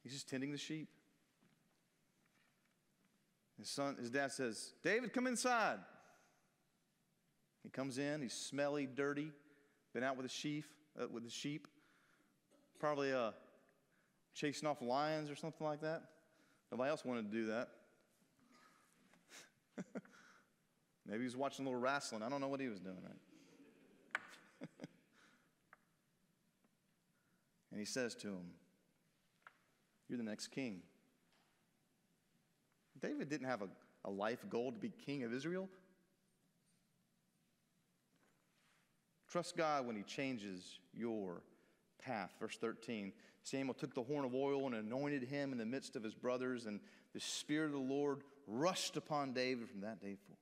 he's 0.03 0.13
just 0.13 0.29
tending 0.29 0.53
the 0.53 0.59
sheep. 0.59 0.91
His 3.59 3.69
son, 3.69 3.97
his 3.99 4.11
dad 4.11 4.31
says, 4.33 4.73
David, 4.85 5.13
come 5.13 5.27
inside. 5.27 5.79
He 7.63 7.69
comes 7.69 7.99
in, 7.99 8.23
he's 8.23 8.33
smelly, 8.33 8.87
dirty, 8.87 9.33
been 9.93 10.05
out 10.05 10.17
with 10.17 10.25
the 10.25 10.33
sheep, 10.33 10.65
uh, 11.01 11.09
with 11.13 11.25
the 11.25 11.31
sheep, 11.31 11.67
probably 12.79 13.13
uh, 13.13 13.33
chasing 14.33 14.69
off 14.69 14.81
lions 14.81 15.29
or 15.29 15.35
something 15.35 15.67
like 15.67 15.81
that. 15.81 16.03
Nobody 16.71 16.91
else 16.91 17.05
wanted 17.05 17.31
to 17.31 17.37
do 17.37 17.47
that. 17.47 17.69
Maybe 21.07 21.19
he 21.19 21.25
was 21.25 21.37
watching 21.37 21.65
a 21.65 21.69
little 21.69 21.81
wrestling. 21.81 22.23
I 22.23 22.29
don't 22.29 22.41
know 22.41 22.49
what 22.49 22.61
he 22.61 22.69
was 22.69 22.81
doing. 22.81 22.99
Right? 23.03 24.21
and 27.73 27.81
he 27.81 27.87
says 27.87 28.15
to 28.17 28.29
him, 28.29 28.53
You're 30.09 30.19
the 30.19 30.25
next 30.25 30.49
king. 30.49 30.83
David 33.01 33.29
didn't 33.29 33.47
have 33.47 33.63
a, 33.63 33.69
a 34.05 34.11
life 34.11 34.45
goal 34.49 34.73
to 34.73 34.79
be 34.79 34.93
king 35.05 35.25
of 35.25 35.33
Israel. 35.33 35.69
Trust 39.31 39.57
God 39.57 39.87
when 39.87 39.97
he 39.97 40.03
changes 40.03 40.79
your 40.95 41.43
path. 42.03 42.33
Verse 42.41 42.57
13 42.57 43.13
Samuel 43.43 43.75
took 43.75 43.95
the 43.95 44.03
horn 44.03 44.25
of 44.25 44.35
oil 44.35 44.67
and 44.67 44.75
anointed 44.75 45.23
him 45.23 45.53
in 45.53 45.59
the 45.59 45.67
midst 45.67 45.97
of 45.97 46.03
his 46.03 46.15
brothers, 46.15 46.67
and 46.67 46.81
the 47.15 47.21
Spirit 47.21 47.67
of 47.67 47.73
the 47.73 47.79
Lord 47.79 48.21
rushed 48.47 48.97
upon 48.97 49.33
David 49.33 49.69
from 49.69 49.81
that 49.83 50.01
day 50.01 50.17
forward. 50.17 50.39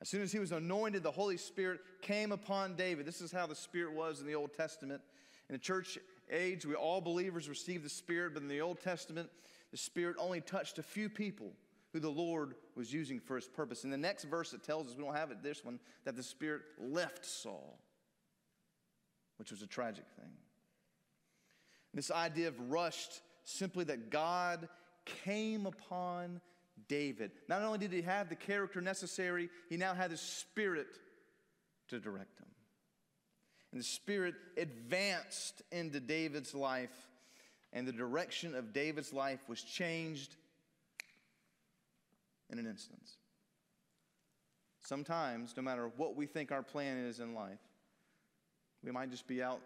As 0.00 0.08
soon 0.08 0.22
as 0.22 0.32
he 0.32 0.38
was 0.38 0.52
anointed, 0.52 1.02
the 1.02 1.10
Holy 1.10 1.36
Spirit 1.36 1.80
came 2.00 2.32
upon 2.32 2.74
David. 2.74 3.06
This 3.06 3.20
is 3.20 3.30
how 3.30 3.46
the 3.46 3.54
Spirit 3.54 3.92
was 3.92 4.20
in 4.20 4.26
the 4.26 4.34
Old 4.34 4.52
Testament. 4.52 5.00
In 5.48 5.52
the 5.52 5.58
church 5.58 5.98
age, 6.30 6.66
we 6.66 6.74
all 6.74 7.00
believers 7.00 7.48
received 7.48 7.84
the 7.84 7.90
Spirit, 7.90 8.34
but 8.34 8.42
in 8.42 8.48
the 8.48 8.60
Old 8.60 8.80
Testament, 8.80 9.28
the 9.72 9.78
Spirit 9.78 10.16
only 10.18 10.40
touched 10.40 10.78
a 10.78 10.82
few 10.82 11.08
people 11.08 11.52
who 11.92 11.98
the 11.98 12.08
Lord 12.08 12.54
was 12.76 12.92
using 12.92 13.18
for 13.18 13.36
his 13.36 13.48
purpose. 13.48 13.84
In 13.84 13.90
the 13.90 13.98
next 13.98 14.24
verse, 14.24 14.52
it 14.52 14.62
tells 14.62 14.86
us, 14.86 14.96
we 14.96 15.02
don't 15.02 15.16
have 15.16 15.30
it 15.30 15.42
this 15.42 15.64
one, 15.64 15.80
that 16.04 16.14
the 16.14 16.22
Spirit 16.22 16.62
left 16.78 17.24
Saul, 17.24 17.78
which 19.38 19.50
was 19.50 19.62
a 19.62 19.66
tragic 19.66 20.04
thing. 20.16 20.30
This 21.92 22.10
idea 22.10 22.48
of 22.48 22.70
rushed, 22.70 23.20
simply 23.44 23.84
that 23.84 24.10
God 24.10 24.68
came 25.24 25.66
upon 25.66 26.40
David. 26.88 27.32
Not 27.48 27.62
only 27.62 27.78
did 27.78 27.92
he 27.92 28.02
have 28.02 28.28
the 28.28 28.36
character 28.36 28.80
necessary, 28.80 29.50
he 29.68 29.76
now 29.76 29.92
had 29.92 30.10
the 30.10 30.16
Spirit 30.16 30.86
to 31.88 31.98
direct 31.98 32.38
him. 32.38 32.46
And 33.72 33.80
the 33.80 33.84
Spirit 33.84 34.34
advanced 34.56 35.62
into 35.70 36.00
David's 36.00 36.54
life, 36.54 37.10
and 37.72 37.86
the 37.86 37.92
direction 37.92 38.54
of 38.54 38.72
David's 38.72 39.12
life 39.12 39.40
was 39.48 39.62
changed 39.62 40.36
in 42.50 42.58
an 42.58 42.66
instance. 42.66 43.16
Sometimes, 44.80 45.54
no 45.56 45.62
matter 45.62 45.90
what 45.96 46.16
we 46.16 46.26
think 46.26 46.52
our 46.52 46.62
plan 46.62 46.98
is 46.98 47.20
in 47.20 47.34
life, 47.34 47.60
we 48.84 48.90
might 48.90 49.10
just 49.10 49.26
be 49.26 49.42
out 49.42 49.60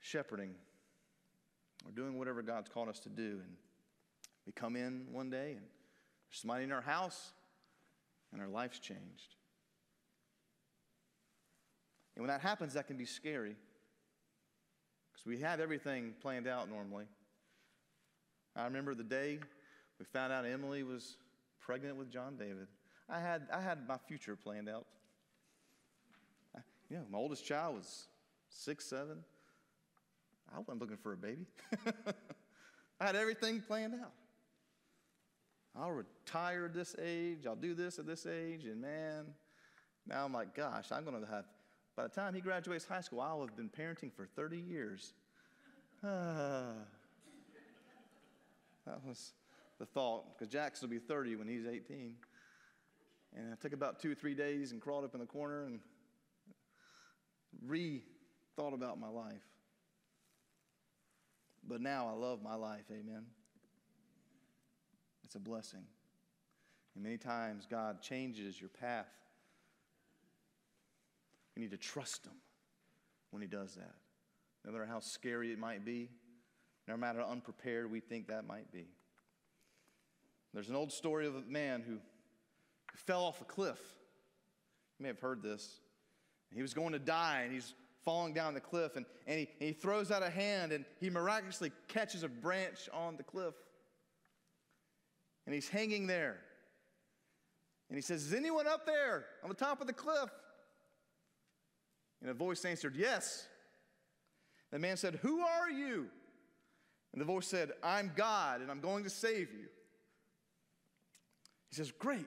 shepherding 0.00 0.54
or 1.84 1.92
doing 1.92 2.18
whatever 2.18 2.42
God's 2.42 2.68
called 2.68 2.88
us 2.88 3.00
to 3.00 3.08
do. 3.08 3.40
And 3.42 3.56
we 4.46 4.52
come 4.52 4.76
in 4.76 5.06
one 5.10 5.30
day 5.30 5.52
and 5.52 5.62
there's 5.62 6.40
somebody 6.40 6.64
in 6.64 6.72
our 6.72 6.82
house 6.82 7.32
and 8.32 8.40
our 8.40 8.48
life's 8.48 8.78
changed. 8.78 9.34
And 12.14 12.22
when 12.22 12.28
that 12.28 12.42
happens, 12.42 12.74
that 12.74 12.86
can 12.86 12.96
be 12.96 13.06
scary 13.06 13.56
because 15.18 15.26
we 15.26 15.42
have 15.42 15.60
everything 15.60 16.14
planned 16.20 16.46
out 16.46 16.70
normally. 16.70 17.04
I 18.54 18.64
remember 18.64 18.94
the 18.94 19.04
day 19.04 19.38
we 19.98 20.04
found 20.04 20.32
out 20.32 20.44
Emily 20.44 20.82
was 20.82 21.16
pregnant 21.60 21.96
with 21.96 22.10
John 22.10 22.36
David. 22.36 22.66
I 23.08 23.20
had, 23.20 23.42
I 23.52 23.60
had 23.60 23.86
my 23.88 23.96
future 24.06 24.36
planned 24.36 24.68
out. 24.68 24.86
I, 26.56 26.60
you 26.90 26.96
know, 26.96 27.04
my 27.10 27.18
oldest 27.18 27.44
child 27.44 27.76
was 27.76 28.06
six, 28.48 28.84
seven. 28.84 29.18
I 30.54 30.58
wasn't 30.58 30.80
looking 30.80 30.96
for 30.96 31.12
a 31.12 31.16
baby. 31.16 31.46
I 33.00 33.06
had 33.06 33.16
everything 33.16 33.60
planned 33.60 33.94
out. 33.94 34.12
I'll 35.76 35.92
retire 35.92 36.66
at 36.66 36.74
this 36.74 36.96
age. 37.00 37.46
I'll 37.46 37.56
do 37.56 37.74
this 37.74 37.98
at 37.98 38.06
this 38.06 38.26
age. 38.26 38.64
And 38.64 38.80
man, 38.80 39.26
now 40.06 40.24
I'm 40.24 40.32
like, 40.32 40.54
gosh, 40.54 40.90
I'm 40.90 41.04
going 41.04 41.20
to 41.20 41.30
have, 41.30 41.44
by 41.98 42.04
the 42.04 42.10
time 42.10 42.32
he 42.32 42.40
graduates 42.40 42.84
high 42.84 43.00
school, 43.00 43.20
I'll 43.20 43.40
have 43.40 43.56
been 43.56 43.68
parenting 43.68 44.12
for 44.12 44.24
30 44.24 44.56
years. 44.56 45.14
That 48.86 49.04
was 49.06 49.32
the 49.78 49.84
thought, 49.84 50.38
because 50.38 50.50
Jackson 50.50 50.88
will 50.88 50.94
be 50.94 50.98
30 50.98 51.36
when 51.36 51.46
he's 51.46 51.66
18. 51.66 52.14
And 53.36 53.52
I 53.52 53.56
took 53.56 53.74
about 53.74 54.00
two 54.00 54.12
or 54.12 54.14
three 54.14 54.32
days 54.32 54.72
and 54.72 54.80
crawled 54.80 55.04
up 55.04 55.12
in 55.12 55.20
the 55.20 55.26
corner 55.26 55.66
and 55.66 55.80
re 57.66 58.02
thought 58.56 58.72
about 58.72 58.98
my 58.98 59.10
life. 59.10 59.44
But 61.68 61.82
now 61.82 62.08
I 62.08 62.12
love 62.18 62.42
my 62.42 62.54
life, 62.54 62.84
amen. 62.90 63.26
It's 65.22 65.34
a 65.34 65.40
blessing. 65.40 65.84
And 66.94 67.04
many 67.04 67.18
times 67.18 67.66
God 67.70 68.00
changes 68.00 68.58
your 68.58 68.70
path. 68.70 69.12
You 71.58 71.64
need 71.64 71.72
to 71.72 71.76
trust 71.76 72.24
Him 72.24 72.36
when 73.32 73.42
He 73.42 73.48
does 73.48 73.74
that. 73.74 73.96
no 74.64 74.70
matter 74.70 74.86
how 74.86 75.00
scary 75.00 75.50
it 75.50 75.58
might 75.58 75.84
be, 75.84 76.08
no 76.86 76.96
matter 76.96 77.18
how 77.18 77.32
unprepared 77.32 77.90
we 77.90 77.98
think 77.98 78.28
that 78.28 78.46
might 78.46 78.70
be. 78.70 78.86
There's 80.54 80.68
an 80.68 80.76
old 80.76 80.92
story 80.92 81.26
of 81.26 81.34
a 81.34 81.40
man 81.40 81.82
who 81.82 81.98
fell 82.94 83.24
off 83.24 83.40
a 83.40 83.44
cliff. 83.44 83.80
You 84.98 85.02
may 85.02 85.08
have 85.08 85.18
heard 85.18 85.42
this. 85.42 85.80
He 86.54 86.62
was 86.62 86.74
going 86.74 86.92
to 86.92 86.98
die 87.00 87.42
and 87.42 87.52
he's 87.52 87.74
falling 88.04 88.34
down 88.34 88.54
the 88.54 88.60
cliff 88.60 88.94
and, 88.94 89.04
and, 89.26 89.40
he, 89.40 89.48
and 89.58 89.68
he 89.68 89.72
throws 89.72 90.12
out 90.12 90.22
a 90.22 90.30
hand 90.30 90.70
and 90.70 90.84
he 91.00 91.10
miraculously 91.10 91.72
catches 91.88 92.22
a 92.22 92.28
branch 92.28 92.88
on 92.92 93.16
the 93.16 93.24
cliff. 93.24 93.54
And 95.44 95.54
he's 95.54 95.68
hanging 95.68 96.06
there. 96.06 96.36
And 97.88 97.98
he 97.98 98.02
says, 98.02 98.26
Is 98.26 98.32
anyone 98.32 98.68
up 98.68 98.86
there 98.86 99.26
on 99.42 99.48
the 99.48 99.56
top 99.56 99.80
of 99.80 99.88
the 99.88 99.92
cliff? 99.92 100.30
And 102.20 102.30
a 102.30 102.34
voice 102.34 102.64
answered, 102.64 102.96
Yes. 102.96 103.46
The 104.70 104.78
man 104.78 104.96
said, 104.96 105.16
Who 105.22 105.40
are 105.40 105.70
you? 105.70 106.06
And 107.12 107.20
the 107.20 107.24
voice 107.24 107.46
said, 107.46 107.72
I'm 107.82 108.12
God, 108.14 108.60
and 108.60 108.70
I'm 108.70 108.80
going 108.80 109.04
to 109.04 109.10
save 109.10 109.52
you. 109.52 109.66
He 111.70 111.76
says, 111.76 111.90
Great. 111.90 112.26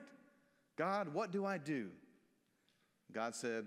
God, 0.76 1.12
what 1.12 1.30
do 1.30 1.44
I 1.44 1.58
do? 1.58 1.90
God 3.12 3.34
said, 3.34 3.66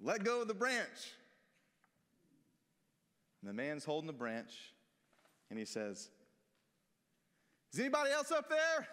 Let 0.00 0.24
go 0.24 0.42
of 0.42 0.48
the 0.48 0.54
branch. 0.54 1.14
And 3.40 3.48
the 3.48 3.54
man's 3.54 3.84
holding 3.84 4.06
the 4.06 4.12
branch, 4.12 4.52
and 5.48 5.58
he 5.58 5.64
says, 5.64 6.10
Is 7.72 7.80
anybody 7.80 8.10
else 8.10 8.30
up 8.30 8.50
there? 8.50 8.86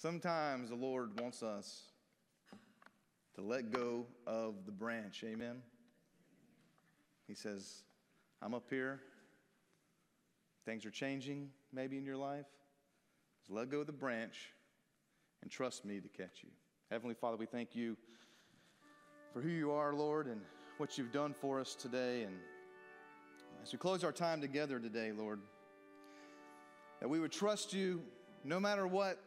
Sometimes 0.00 0.70
the 0.70 0.76
Lord 0.76 1.20
wants 1.20 1.42
us 1.42 1.82
to 3.34 3.42
let 3.42 3.70
go 3.70 4.06
of 4.26 4.64
the 4.64 4.72
branch. 4.72 5.22
Amen. 5.26 5.56
He 7.28 7.34
says, 7.34 7.82
I'm 8.40 8.54
up 8.54 8.64
here. 8.70 9.00
Things 10.64 10.86
are 10.86 10.90
changing 10.90 11.50
maybe 11.70 11.98
in 11.98 12.06
your 12.06 12.16
life. 12.16 12.46
Just 13.42 13.50
let 13.50 13.68
go 13.68 13.80
of 13.80 13.88
the 13.88 13.92
branch 13.92 14.54
and 15.42 15.50
trust 15.50 15.84
me 15.84 16.00
to 16.00 16.08
catch 16.08 16.38
you. 16.44 16.48
Heavenly 16.90 17.14
Father, 17.14 17.36
we 17.36 17.44
thank 17.44 17.76
you 17.76 17.94
for 19.34 19.42
who 19.42 19.50
you 19.50 19.70
are, 19.70 19.92
Lord, 19.92 20.28
and 20.28 20.40
what 20.78 20.96
you've 20.96 21.12
done 21.12 21.34
for 21.34 21.60
us 21.60 21.74
today. 21.74 22.22
And 22.22 22.36
as 23.62 23.70
we 23.70 23.76
close 23.76 24.02
our 24.02 24.12
time 24.12 24.40
together 24.40 24.80
today, 24.80 25.12
Lord, 25.12 25.40
that 27.00 27.08
we 27.10 27.20
would 27.20 27.32
trust 27.32 27.74
you 27.74 28.00
no 28.44 28.58
matter 28.58 28.86
what 28.86 29.18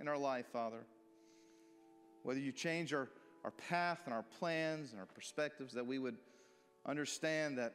in 0.00 0.08
our 0.08 0.18
life, 0.18 0.46
Father. 0.52 0.84
Whether 2.22 2.40
you 2.40 2.52
change 2.52 2.92
our, 2.92 3.08
our 3.44 3.50
path 3.50 4.00
and 4.04 4.14
our 4.14 4.24
plans 4.38 4.92
and 4.92 5.00
our 5.00 5.06
perspectives, 5.06 5.74
that 5.74 5.86
we 5.86 5.98
would 5.98 6.16
understand 6.86 7.58
that 7.58 7.74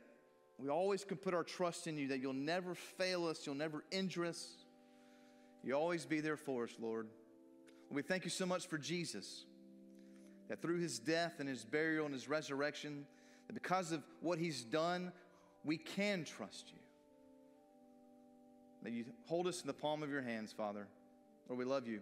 we 0.58 0.70
always 0.70 1.04
can 1.04 1.18
put 1.18 1.34
our 1.34 1.44
trust 1.44 1.88
in 1.88 1.98
you, 1.98 2.08
that 2.10 2.20
you'll 2.20 2.34
never 2.34 2.76
fail 2.76 3.26
us, 3.26 3.46
you'll 3.46 3.56
never 3.56 3.84
injure 3.92 4.26
us. 4.26 4.48
You 5.64 5.74
always 5.74 6.06
be 6.06 6.20
there 6.20 6.38
for 6.38 6.66
us, 6.66 6.72
Lord. 6.80 7.08
We 7.90 8.02
thank 8.02 8.24
you 8.24 8.30
so 8.30 8.46
much 8.46 8.68
for 8.68 8.78
Jesus, 8.78 9.46
that 10.50 10.62
through 10.62 10.80
his 10.80 11.00
death 11.00 11.36
and 11.40 11.48
his 11.48 11.64
burial 11.64 12.06
and 12.06 12.14
his 12.14 12.28
resurrection, 12.28 13.06
that 13.48 13.54
because 13.54 13.92
of 13.92 14.04
what 14.22 14.40
he's 14.40 14.64
done, 14.64 15.12
we 15.64 15.78
can 15.78 16.24
trust 16.24 16.72
you. 16.72 16.80
That 18.84 18.92
you 18.92 19.06
hold 19.28 19.48
us 19.48 19.62
in 19.62 19.68
the 19.68 19.74
palm 19.74 20.04
of 20.04 20.10
your 20.10 20.22
hands, 20.22 20.52
Father. 20.52 20.88
Lord, 21.48 21.60
we 21.60 21.66
love 21.66 21.88
you. 21.88 22.02